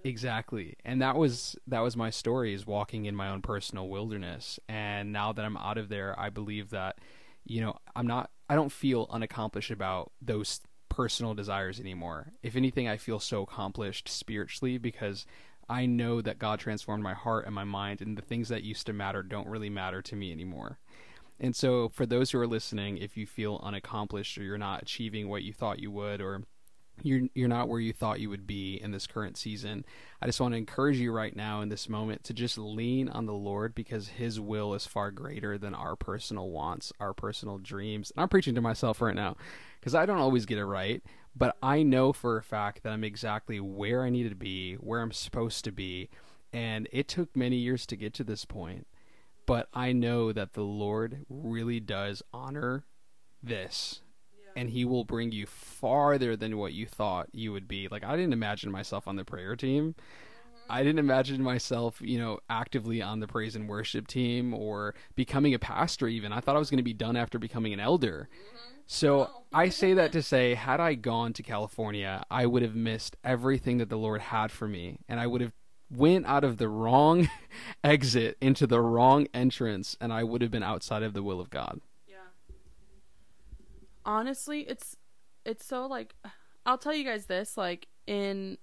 Exactly. 0.05 0.77
And 0.85 1.01
that 1.01 1.15
was 1.17 1.55
that 1.65 1.79
was 1.79 1.97
my 1.97 2.11
story 2.11 2.53
is 2.53 2.67
walking 2.67 3.05
in 3.05 3.15
my 3.15 3.29
own 3.29 3.41
personal 3.41 3.89
wilderness. 3.89 4.59
And 4.69 5.11
now 5.11 5.33
that 5.33 5.43
I'm 5.43 5.57
out 5.57 5.79
of 5.79 5.89
there, 5.89 6.17
I 6.19 6.29
believe 6.29 6.69
that 6.69 6.99
you 7.43 7.61
know, 7.61 7.77
I'm 7.95 8.05
not 8.07 8.29
I 8.47 8.55
don't 8.55 8.71
feel 8.71 9.07
unaccomplished 9.09 9.71
about 9.71 10.11
those 10.21 10.61
personal 10.89 11.33
desires 11.33 11.79
anymore. 11.79 12.33
If 12.43 12.55
anything, 12.55 12.87
I 12.87 12.97
feel 12.97 13.19
so 13.19 13.41
accomplished 13.41 14.07
spiritually 14.07 14.77
because 14.77 15.25
I 15.67 15.87
know 15.87 16.21
that 16.21 16.37
God 16.37 16.59
transformed 16.59 17.03
my 17.03 17.15
heart 17.15 17.47
and 17.47 17.55
my 17.55 17.63
mind 17.63 18.01
and 18.01 18.15
the 18.15 18.21
things 18.21 18.49
that 18.49 18.63
used 18.63 18.85
to 18.87 18.93
matter 18.93 19.23
don't 19.23 19.47
really 19.47 19.71
matter 19.71 20.03
to 20.03 20.15
me 20.15 20.31
anymore. 20.31 20.77
And 21.39 21.55
so 21.55 21.89
for 21.89 22.05
those 22.05 22.31
who 22.31 22.39
are 22.39 22.47
listening, 22.47 22.97
if 22.99 23.17
you 23.17 23.27
feel 23.27 23.59
unaccomplished 23.63 24.37
or 24.37 24.43
you're 24.43 24.57
not 24.57 24.83
achieving 24.83 25.29
what 25.29 25.43
you 25.43 25.53
thought 25.53 25.79
you 25.79 25.91
would 25.91 26.21
or 26.21 26.43
you're 27.03 27.21
you're 27.33 27.47
not 27.47 27.67
where 27.67 27.79
you 27.79 27.93
thought 27.93 28.19
you 28.19 28.29
would 28.29 28.47
be 28.47 28.75
in 28.75 28.91
this 28.91 29.07
current 29.07 29.37
season. 29.37 29.85
I 30.21 30.25
just 30.25 30.39
want 30.39 30.53
to 30.53 30.57
encourage 30.57 30.97
you 30.97 31.11
right 31.11 31.35
now 31.35 31.61
in 31.61 31.69
this 31.69 31.89
moment 31.89 32.23
to 32.25 32.33
just 32.33 32.57
lean 32.57 33.09
on 33.09 33.25
the 33.25 33.33
Lord 33.33 33.75
because 33.75 34.07
his 34.09 34.39
will 34.39 34.73
is 34.73 34.87
far 34.87 35.11
greater 35.11 35.57
than 35.57 35.75
our 35.75 35.95
personal 35.95 36.49
wants, 36.49 36.93
our 36.99 37.13
personal 37.13 37.57
dreams. 37.57 38.11
And 38.15 38.23
I'm 38.23 38.29
preaching 38.29 38.55
to 38.55 38.61
myself 38.61 39.01
right 39.01 39.15
now 39.15 39.35
because 39.79 39.95
I 39.95 40.05
don't 40.05 40.17
always 40.17 40.45
get 40.45 40.57
it 40.57 40.65
right, 40.65 41.03
but 41.35 41.57
I 41.61 41.83
know 41.83 42.13
for 42.13 42.37
a 42.37 42.43
fact 42.43 42.83
that 42.83 42.93
I'm 42.93 43.03
exactly 43.03 43.59
where 43.59 44.03
I 44.03 44.09
need 44.09 44.29
to 44.29 44.35
be, 44.35 44.75
where 44.75 45.01
I'm 45.01 45.11
supposed 45.11 45.63
to 45.65 45.71
be, 45.71 46.09
and 46.53 46.87
it 46.91 47.07
took 47.07 47.35
many 47.35 47.57
years 47.57 47.85
to 47.87 47.95
get 47.95 48.13
to 48.15 48.23
this 48.23 48.45
point. 48.45 48.87
But 49.45 49.67
I 49.73 49.91
know 49.91 50.31
that 50.31 50.53
the 50.53 50.63
Lord 50.63 51.25
really 51.29 51.79
does 51.79 52.23
honor 52.33 52.85
this 53.43 54.01
and 54.55 54.69
he 54.69 54.85
will 54.85 55.03
bring 55.03 55.31
you 55.31 55.45
farther 55.45 56.35
than 56.35 56.57
what 56.57 56.73
you 56.73 56.85
thought 56.85 57.27
you 57.31 57.51
would 57.51 57.67
be. 57.67 57.87
Like 57.89 58.03
I 58.03 58.15
didn't 58.15 58.33
imagine 58.33 58.71
myself 58.71 59.07
on 59.07 59.15
the 59.15 59.25
prayer 59.25 59.55
team. 59.55 59.95
I 60.69 60.83
didn't 60.83 60.99
imagine 60.99 61.43
myself, 61.43 62.01
you 62.01 62.17
know, 62.17 62.39
actively 62.49 63.01
on 63.01 63.19
the 63.19 63.27
praise 63.27 63.55
and 63.55 63.69
worship 63.69 64.07
team 64.07 64.53
or 64.53 64.95
becoming 65.15 65.53
a 65.53 65.59
pastor 65.59 66.07
even. 66.07 66.31
I 66.31 66.39
thought 66.39 66.55
I 66.55 66.59
was 66.59 66.69
going 66.69 66.77
to 66.77 66.83
be 66.83 66.93
done 66.93 67.15
after 67.15 67.37
becoming 67.37 67.73
an 67.73 67.79
elder. 67.79 68.29
So 68.87 69.29
I 69.53 69.69
say 69.69 69.93
that 69.93 70.11
to 70.13 70.21
say, 70.21 70.53
had 70.53 70.79
I 70.79 70.95
gone 70.95 71.33
to 71.33 71.43
California, 71.43 72.23
I 72.29 72.45
would 72.45 72.61
have 72.61 72.75
missed 72.75 73.15
everything 73.23 73.77
that 73.77 73.89
the 73.89 73.97
Lord 73.97 74.21
had 74.21 74.51
for 74.51 74.67
me, 74.67 74.97
and 75.07 75.19
I 75.19 75.27
would 75.27 75.41
have 75.41 75.53
went 75.91 76.25
out 76.25 76.43
of 76.43 76.57
the 76.57 76.69
wrong 76.69 77.29
exit 77.83 78.37
into 78.41 78.67
the 78.67 78.81
wrong 78.81 79.27
entrance, 79.33 79.97
and 79.99 80.13
I 80.13 80.23
would 80.23 80.41
have 80.41 80.51
been 80.51 80.63
outside 80.63 81.03
of 81.03 81.13
the 81.13 81.23
will 81.23 81.39
of 81.39 81.49
God 81.49 81.79
honestly, 84.05 84.61
it's 84.61 84.95
it's 85.45 85.65
so 85.65 85.85
like 85.85 86.15
I'll 86.65 86.77
tell 86.77 86.93
you 86.93 87.03
guys 87.03 87.25
this, 87.25 87.57
like 87.57 87.87
in 88.07 88.57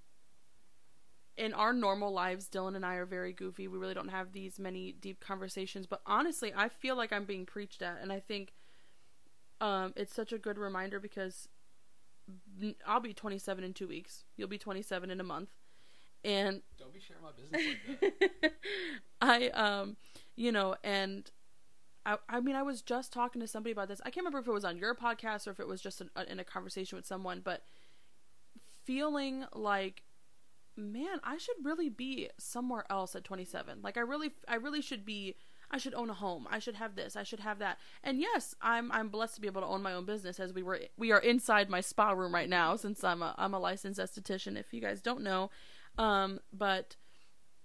in 1.37 1.55
our 1.55 1.73
normal 1.73 2.13
lives, 2.13 2.49
Dylan 2.49 2.77
and 2.77 2.85
I 2.85 2.95
are 2.95 3.07
very 3.07 3.33
goofy. 3.33 3.67
We 3.69 3.79
really 3.79 3.95
don't 3.95 4.09
have 4.09 4.33
these 4.33 4.59
many 4.59 4.93
deep 4.93 5.21
conversations, 5.21 5.87
but 5.87 6.03
honestly, 6.07 6.53
I 6.55 6.69
feel 6.69 6.97
like 6.97 7.13
I'm 7.13 7.25
being 7.25 7.47
preached 7.47 7.83
at 7.83 7.99
and 8.03 8.13
I 8.13 8.21
think 8.21 8.53
um 9.61 9.93
it's 9.97 10.15
such 10.15 10.33
a 10.33 10.39
good 10.39 10.59
reminder 10.59 11.01
because 11.01 11.49
I'll 12.87 13.01
be 13.01 13.13
27 13.15 13.65
in 13.65 13.75
2 13.75 13.89
weeks. 13.89 14.25
You'll 14.37 14.49
be 14.49 14.59
27 14.59 15.11
in 15.11 15.21
a 15.21 15.25
month. 15.25 15.51
And 16.25 16.63
don't 16.79 16.93
be 16.95 17.01
sharing 17.01 17.23
my 17.23 17.31
business 17.33 17.61
like 18.01 18.41
that. 18.41 18.53
I 19.21 19.49
um 19.49 19.97
you 20.37 20.53
know, 20.53 20.77
and 20.83 21.31
I, 22.05 22.17
I 22.29 22.41
mean, 22.41 22.57
I 22.57 22.63
was 22.63 22.83
just 22.83 23.13
talking 23.13 23.41
to 23.41 23.47
somebody 23.47 23.73
about 23.73 23.89
this. 23.89 24.01
I 24.05 24.11
can't 24.11 24.25
remember 24.25 24.41
if 24.41 24.49
it 24.49 24.53
was 24.53 24.65
on 24.65 24.77
your 24.77 24.95
podcast 24.95 25.47
or 25.47 25.51
if 25.51 25.61
it 25.61 25.69
was 25.69 25.81
just 25.81 26.01
in, 26.01 26.11
uh, 26.17 26.25
in 26.29 26.41
a 26.41 26.45
conversation 26.45 26.97
with 26.97 27.07
someone, 27.07 27.41
but 27.45 27.63
feeling 28.85 29.45
like, 29.55 30.03
man, 30.77 31.21
I 31.23 31.39
should 31.39 31.57
really 31.63 31.89
be 31.89 32.31
somewhere 32.39 32.85
else 32.91 33.15
at 33.15 33.25
27. 33.25 33.79
Like, 33.83 33.97
I 33.97 34.01
really, 34.01 34.33
I 34.49 34.57
really 34.57 34.83
should 34.83 35.05
be. 35.05 35.37
I 35.75 35.79
should 35.79 35.95
own 35.95 36.11
a 36.11 36.15
home. 36.15 36.47
I 36.51 36.59
should 36.59 36.75
have 36.75 36.97
this. 36.97 37.17
I 37.17 37.23
should 37.23 37.41
have 37.41 37.59
that. 37.61 37.79
And 38.05 38.21
yes, 38.21 38.55
I'm 38.61 38.93
I'm 38.93 39.09
blessed 39.09 39.37
to 39.37 39.41
be 39.41 39.47
able 39.47 39.63
to 39.63 39.67
own 39.67 39.83
my 39.83 39.95
own 39.95 40.05
business 40.05 40.39
as 40.39 40.53
we 40.53 40.63
were 40.63 40.81
we 40.99 41.13
are 41.13 41.19
inside 41.19 41.71
my 41.71 41.81
spa 41.81 42.11
room 42.11 42.35
right 42.35 42.49
now 42.51 42.77
since 42.77 43.03
I'm 43.03 43.23
a 43.23 43.35
I'm 43.39 43.55
a 43.55 43.59
licensed 43.59 43.99
esthetician 43.99 44.59
if 44.59 44.75
you 44.75 44.83
guys 44.83 45.01
don't 45.01 45.23
know. 45.23 45.51
Um 45.97 46.41
but 46.53 46.97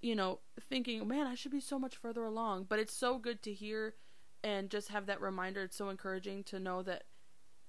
you 0.02 0.16
know, 0.16 0.40
thinking, 0.70 1.06
man, 1.06 1.28
I 1.28 1.36
should 1.36 1.52
be 1.52 1.60
so 1.60 1.78
much 1.78 1.98
further 1.98 2.24
along, 2.24 2.68
but 2.70 2.80
it's 2.80 2.94
so 2.94 3.18
good 3.18 3.42
to 3.44 3.52
hear 3.52 3.96
and 4.44 4.70
just 4.70 4.90
have 4.90 5.06
that 5.08 5.22
reminder. 5.22 5.64
It's 5.64 5.78
so 5.78 5.90
encouraging 5.90 6.44
to 6.46 6.60
know 6.60 6.82
that 6.84 7.04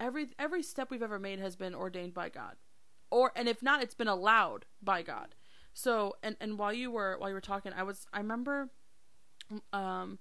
every 0.00 0.28
every 0.38 0.62
step 0.62 0.90
we've 0.90 1.02
ever 1.02 1.18
made 1.18 1.38
has 1.38 1.56
been 1.56 1.74
ordained 1.74 2.14
by 2.14 2.28
God. 2.28 2.56
Or 3.10 3.32
and 3.34 3.48
if 3.48 3.62
not 3.62 3.82
it's 3.82 3.94
been 3.94 4.08
allowed 4.08 4.66
by 4.82 5.02
God. 5.02 5.34
So 5.72 6.16
and 6.22 6.36
and 6.40 6.58
while 6.58 6.72
you 6.72 6.90
were 6.90 7.16
while 7.18 7.30
you 7.30 7.34
were 7.34 7.40
talking 7.40 7.72
I 7.72 7.82
was 7.82 8.06
I 8.12 8.18
remember 8.18 8.68
um 9.72 10.18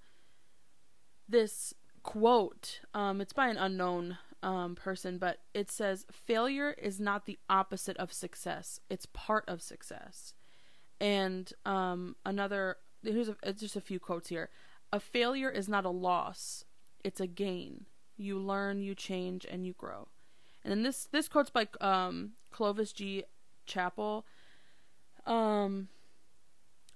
this 1.28 1.74
quote 2.02 2.80
um 2.94 3.20
it's 3.20 3.32
by 3.32 3.48
an 3.48 3.58
unknown 3.58 4.16
um 4.42 4.74
person 4.74 5.18
but 5.18 5.40
it 5.52 5.70
says 5.70 6.06
failure 6.10 6.74
is 6.78 6.98
not 7.00 7.26
the 7.26 7.38
opposite 7.50 7.96
of 7.98 8.12
success. 8.12 8.80
It's 8.88 9.06
part 9.06 9.44
of 9.48 9.62
success. 9.62 10.34
And 11.00 11.52
um 11.64 12.16
another 12.24 12.76
here's 13.02 13.28
a, 13.28 13.52
just 13.52 13.76
a 13.76 13.80
few 13.80 14.00
quotes 14.00 14.28
here 14.28 14.50
a 14.92 15.00
failure 15.00 15.50
is 15.50 15.68
not 15.68 15.84
a 15.84 15.90
loss, 15.90 16.64
it's 17.04 17.20
a 17.20 17.26
gain. 17.26 17.86
You 18.16 18.38
learn, 18.38 18.80
you 18.80 18.94
change, 18.94 19.46
and 19.48 19.64
you 19.64 19.74
grow. 19.74 20.08
And 20.64 20.72
then 20.72 20.82
this 20.82 21.08
this 21.10 21.28
quote's 21.28 21.50
by 21.50 21.68
um, 21.80 22.32
Clovis 22.50 22.92
G. 22.92 23.24
Chappell. 23.66 24.26
Um, 25.26 25.88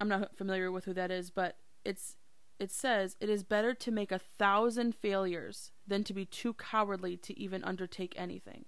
I'm 0.00 0.08
not 0.08 0.36
familiar 0.36 0.72
with 0.72 0.84
who 0.86 0.94
that 0.94 1.10
is, 1.10 1.30
but 1.30 1.56
it's 1.84 2.16
it 2.58 2.70
says 2.70 3.16
it 3.20 3.28
is 3.28 3.44
better 3.44 3.74
to 3.74 3.90
make 3.90 4.10
a 4.10 4.18
thousand 4.18 4.94
failures 4.94 5.70
than 5.86 6.04
to 6.04 6.14
be 6.14 6.24
too 6.24 6.54
cowardly 6.54 7.16
to 7.18 7.38
even 7.38 7.62
undertake 7.64 8.14
anything. 8.16 8.64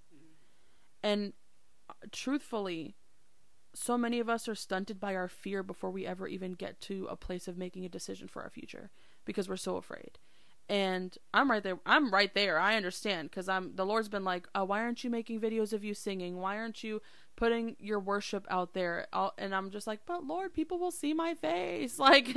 And 1.03 1.33
uh, 1.89 1.95
truthfully, 2.13 2.97
so 3.75 3.99
many 3.99 4.21
of 4.21 4.29
us 4.29 4.49
are 4.49 4.55
stunted 4.55 5.01
by 5.01 5.15
our 5.15 5.29
fear 5.29 5.63
before 5.63 5.91
we 5.91 6.07
ever 6.07 6.29
even 6.29 6.53
get 6.53 6.81
to 6.83 7.07
a 7.11 7.17
place 7.17 7.49
of 7.49 7.59
making 7.59 7.85
a 7.85 7.89
decision 7.89 8.29
for 8.29 8.43
our 8.43 8.51
future 8.51 8.91
because 9.25 9.49
we're 9.49 9.57
so 9.57 9.77
afraid. 9.77 10.19
And 10.69 11.17
I'm 11.35 11.51
right 11.51 11.63
there. 11.63 11.79
I'm 11.85 12.11
right 12.11 12.33
there. 12.35 12.59
I 12.59 12.77
understand 12.77 13.31
because 13.31 13.51
I'm 13.51 13.77
the 13.77 13.85
Lord's 13.85 14.09
been 14.09 14.25
like, 14.25 14.49
oh, 14.55 14.65
why 14.65 14.81
aren't 14.81 15.05
you 15.05 15.11
making 15.11 15.41
videos 15.41 15.75
of 15.75 15.85
you 15.85 15.93
singing? 15.93 16.39
Why 16.39 16.57
aren't 16.57 16.83
you 16.83 17.03
putting 17.37 17.77
your 17.79 18.01
worship 18.01 18.47
out 18.49 18.73
there? 18.73 19.07
and 19.37 19.55
I'm 19.55 19.71
just 19.71 19.87
like, 19.87 20.01
but 20.07 20.25
Lord, 20.25 20.55
people 20.55 20.79
will 20.79 20.91
see 20.91 21.13
my 21.13 21.35
face. 21.35 21.99
Like, 22.05 22.29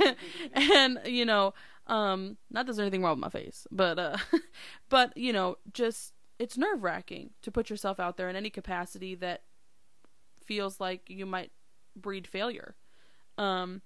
and 0.54 1.00
you 1.06 1.24
know, 1.24 1.54
um, 1.86 2.36
not 2.50 2.66
there's 2.66 2.78
anything 2.78 3.02
wrong 3.02 3.16
with 3.16 3.32
my 3.32 3.40
face, 3.40 3.66
but 3.70 3.98
uh, 3.98 4.18
but 4.90 5.16
you 5.16 5.32
know, 5.32 5.56
just 5.72 6.12
it's 6.38 6.58
nerve 6.58 6.82
wracking 6.82 7.30
to 7.42 7.50
put 7.50 7.70
yourself 7.70 7.98
out 7.98 8.16
there 8.18 8.28
in 8.28 8.36
any 8.36 8.50
capacity 8.50 9.14
that 9.16 9.42
feels 10.44 10.80
like 10.80 11.08
you 11.08 11.26
might 11.26 11.50
breed 11.96 12.26
failure. 12.26 12.74
Um, 13.36 13.82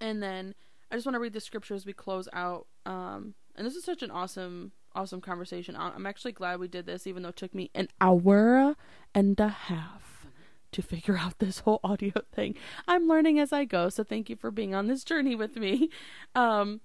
and 0.00 0.22
then 0.22 0.54
I 0.96 0.98
just 0.98 1.04
want 1.04 1.16
to 1.16 1.20
read 1.20 1.34
the 1.34 1.40
scripture 1.40 1.74
as 1.74 1.84
we 1.84 1.92
close 1.92 2.26
out. 2.32 2.68
Um, 2.86 3.34
and 3.54 3.66
this 3.66 3.76
is 3.76 3.84
such 3.84 4.02
an 4.02 4.10
awesome, 4.10 4.72
awesome 4.94 5.20
conversation. 5.20 5.76
I'm 5.76 6.06
actually 6.06 6.32
glad 6.32 6.58
we 6.58 6.68
did 6.68 6.86
this, 6.86 7.06
even 7.06 7.22
though 7.22 7.28
it 7.28 7.36
took 7.36 7.54
me 7.54 7.70
an 7.74 7.88
hour 8.00 8.76
and 9.14 9.38
a 9.38 9.48
half 9.48 10.26
to 10.72 10.80
figure 10.80 11.18
out 11.18 11.38
this 11.38 11.58
whole 11.58 11.80
audio 11.84 12.12
thing. 12.32 12.54
I'm 12.88 13.06
learning 13.08 13.38
as 13.38 13.52
I 13.52 13.66
go, 13.66 13.90
so 13.90 14.04
thank 14.04 14.30
you 14.30 14.36
for 14.36 14.50
being 14.50 14.74
on 14.74 14.86
this 14.86 15.04
journey 15.04 15.34
with 15.34 15.56
me. 15.56 15.90
Um, 16.34 16.80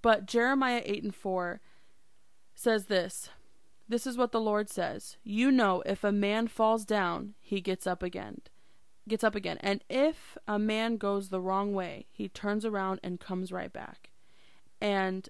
but 0.00 0.26
Jeremiah 0.26 0.82
8 0.84 1.02
and 1.02 1.14
4 1.14 1.60
says 2.54 2.86
this 2.86 3.30
This 3.88 4.06
is 4.06 4.16
what 4.16 4.30
the 4.30 4.40
Lord 4.40 4.70
says 4.70 5.16
You 5.24 5.50
know, 5.50 5.82
if 5.86 6.04
a 6.04 6.12
man 6.12 6.46
falls 6.46 6.84
down, 6.84 7.34
he 7.40 7.60
gets 7.60 7.84
up 7.84 8.00
again 8.00 8.42
gets 9.08 9.24
up 9.24 9.34
again. 9.34 9.58
And 9.60 9.84
if 9.88 10.36
a 10.48 10.58
man 10.58 10.96
goes 10.96 11.28
the 11.28 11.40
wrong 11.40 11.74
way, 11.74 12.06
he 12.10 12.28
turns 12.28 12.64
around 12.64 13.00
and 13.02 13.20
comes 13.20 13.52
right 13.52 13.72
back. 13.72 14.10
And 14.80 15.28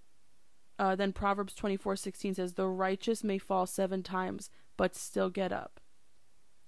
uh, 0.79 0.97
then 0.97 1.13
Proverbs 1.13 1.55
twenty 1.55 1.77
four 1.77 1.97
sixteen 1.97 2.35
says, 2.35 2.55
The 2.55 2.67
righteous 2.67 3.23
may 3.23 3.39
fall 3.39 3.67
seven 3.67 4.03
times, 4.03 4.51
but 4.77 4.97
still 4.97 5.31
get 5.31 5.53
up. 5.53 5.81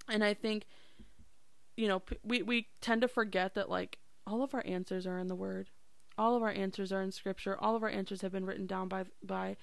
And 0.09 0.23
I 0.23 0.35
think, 0.35 0.67
you 1.77 1.89
know, 1.89 2.03
we, 2.23 2.43
we 2.43 2.69
tend 2.81 3.03
to 3.03 3.09
forget 3.09 3.55
that, 3.55 3.69
like, 3.69 3.99
all 4.27 4.43
of 4.43 4.55
our 4.55 4.63
answers 4.65 5.07
are 5.07 5.19
in 5.19 5.27
the 5.27 5.35
Word. 5.35 5.71
All 6.17 6.37
of 6.37 6.43
our 6.43 6.53
answers 6.53 6.93
are 6.93 7.03
in 7.03 7.11
Scripture. 7.13 7.57
All 7.61 7.77
of 7.77 7.83
our 7.83 7.89
answers 7.89 8.23
have 8.23 8.33
been 8.33 8.47
written 8.47 8.67
down 8.67 8.89
by 8.89 9.05
by 9.23 9.57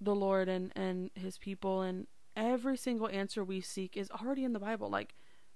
the 0.00 0.14
Lord 0.14 0.48
and, 0.48 0.72
and 0.74 1.10
His 1.14 1.38
people. 1.38 1.82
And 1.82 2.06
every 2.34 2.76
single 2.76 3.08
answer 3.08 3.44
we 3.44 3.60
seek 3.60 3.96
is 3.96 4.10
already 4.10 4.44
in 4.44 4.54
the 4.54 4.58
Bible. 4.58 4.88
Like, 4.90 5.14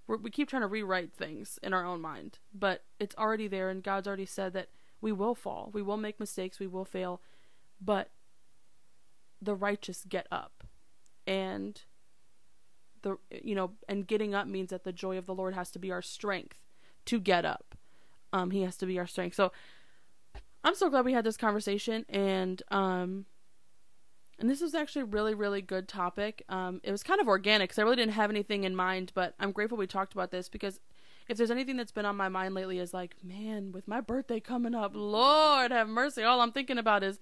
we're, 0.08 0.16
we 0.16 0.30
keep 0.30 0.48
trying 0.48 0.62
to 0.62 0.68
rewrite 0.68 1.12
things 1.12 1.58
in 1.62 1.72
our 1.72 1.84
own 1.84 2.00
mind, 2.00 2.38
but 2.52 2.82
it's 2.98 3.14
already 3.16 3.46
there, 3.46 3.68
and 3.68 3.82
God's 3.82 4.08
already 4.08 4.26
said 4.26 4.52
that 4.54 4.70
we 5.00 5.12
will 5.12 5.36
fall, 5.36 5.70
we 5.72 5.82
will 5.82 5.96
make 5.96 6.18
mistakes, 6.18 6.58
we 6.58 6.66
will 6.66 6.84
fail, 6.84 7.20
but 7.80 8.10
the 9.40 9.54
righteous 9.54 10.04
get 10.08 10.26
up, 10.32 10.64
and 11.26 11.82
the 13.02 13.18
you 13.30 13.54
know, 13.54 13.72
and 13.88 14.08
getting 14.08 14.34
up 14.34 14.48
means 14.48 14.70
that 14.70 14.82
the 14.82 14.92
joy 14.92 15.16
of 15.16 15.26
the 15.26 15.34
Lord 15.34 15.54
has 15.54 15.70
to 15.70 15.78
be 15.78 15.92
our 15.92 16.02
strength 16.02 16.58
to 17.04 17.20
get 17.20 17.44
up. 17.44 17.76
Um, 18.32 18.50
He 18.50 18.62
has 18.62 18.76
to 18.78 18.86
be 18.86 18.98
our 18.98 19.06
strength. 19.06 19.36
So 19.36 19.52
I'm 20.64 20.74
so 20.74 20.90
glad 20.90 21.04
we 21.04 21.12
had 21.12 21.24
this 21.24 21.36
conversation, 21.36 22.04
and 22.08 22.60
um, 22.70 23.26
and 24.38 24.48
this 24.48 24.60
was 24.60 24.74
actually 24.74 25.02
a 25.02 25.06
really, 25.06 25.34
really 25.34 25.60
good 25.60 25.88
topic. 25.88 26.44
Um, 26.48 26.80
it 26.84 26.92
was 26.92 27.02
kind 27.02 27.20
of 27.20 27.28
organic 27.28 27.70
because 27.70 27.78
I 27.78 27.82
really 27.82 27.96
didn't 27.96 28.12
have 28.12 28.30
anything 28.30 28.64
in 28.64 28.76
mind, 28.76 29.12
but 29.14 29.34
I'm 29.40 29.52
grateful 29.52 29.76
we 29.76 29.86
talked 29.86 30.12
about 30.12 30.30
this 30.30 30.48
because 30.48 30.80
if 31.28 31.36
there's 31.36 31.50
anything 31.50 31.76
that's 31.76 31.92
been 31.92 32.06
on 32.06 32.16
my 32.16 32.28
mind 32.28 32.54
lately 32.54 32.78
is 32.78 32.94
like, 32.94 33.16
man, 33.22 33.72
with 33.72 33.86
my 33.86 34.00
birthday 34.00 34.40
coming 34.40 34.74
up, 34.74 34.92
Lord 34.94 35.70
have 35.70 35.88
mercy. 35.88 36.22
All 36.22 36.40
I'm 36.40 36.52
thinking 36.52 36.78
about 36.78 37.02
is, 37.02 37.18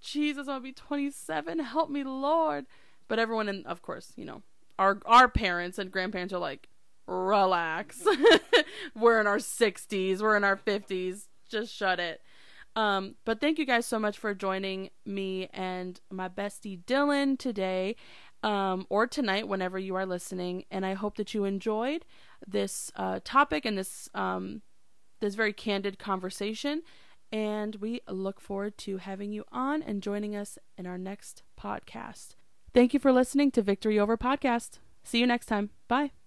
Jesus, 0.00 0.48
I'll 0.48 0.60
be 0.60 0.72
27. 0.72 1.58
Help 1.60 1.90
me, 1.90 2.02
Lord. 2.02 2.66
But 3.08 3.18
everyone, 3.18 3.48
and 3.48 3.66
of 3.66 3.82
course, 3.82 4.12
you 4.16 4.24
know, 4.24 4.42
our 4.78 5.00
our 5.04 5.28
parents 5.28 5.78
and 5.78 5.92
grandparents 5.92 6.32
are 6.32 6.38
like, 6.38 6.68
relax. 7.06 8.02
we're 8.96 9.20
in 9.20 9.26
our 9.26 9.38
60s. 9.38 10.20
We're 10.20 10.36
in 10.36 10.44
our 10.44 10.56
50s. 10.56 11.26
Just 11.48 11.74
shut 11.74 12.00
it. 12.00 12.22
Um, 12.74 13.16
but 13.24 13.40
thank 13.40 13.58
you 13.58 13.66
guys 13.66 13.86
so 13.86 13.98
much 13.98 14.18
for 14.18 14.34
joining 14.34 14.90
me 15.04 15.48
and 15.52 16.00
my 16.10 16.28
bestie 16.28 16.82
Dylan 16.84 17.38
today 17.38 17.96
um, 18.42 18.86
or 18.88 19.06
tonight, 19.06 19.46
whenever 19.46 19.78
you 19.78 19.94
are 19.94 20.06
listening. 20.06 20.64
And 20.70 20.84
I 20.84 20.94
hope 20.94 21.16
that 21.16 21.34
you 21.34 21.44
enjoyed 21.44 22.04
this 22.46 22.90
uh, 22.96 23.20
topic 23.24 23.64
and 23.64 23.78
this 23.78 24.08
um, 24.14 24.62
this 25.20 25.34
very 25.34 25.52
candid 25.52 25.98
conversation. 25.98 26.82
And 27.30 27.76
we 27.76 28.00
look 28.08 28.40
forward 28.40 28.76
to 28.78 28.98
having 28.98 29.32
you 29.32 29.44
on 29.50 29.82
and 29.82 30.02
joining 30.02 30.36
us 30.36 30.58
in 30.76 30.86
our 30.86 30.98
next 30.98 31.42
podcast. 31.58 32.34
Thank 32.74 32.92
you 32.92 33.00
for 33.00 33.12
listening 33.12 33.50
to 33.52 33.62
Victory 33.62 33.98
Over 33.98 34.18
Podcast. 34.18 34.78
See 35.04 35.18
you 35.18 35.26
next 35.26 35.46
time. 35.46 35.70
Bye. 35.88 36.21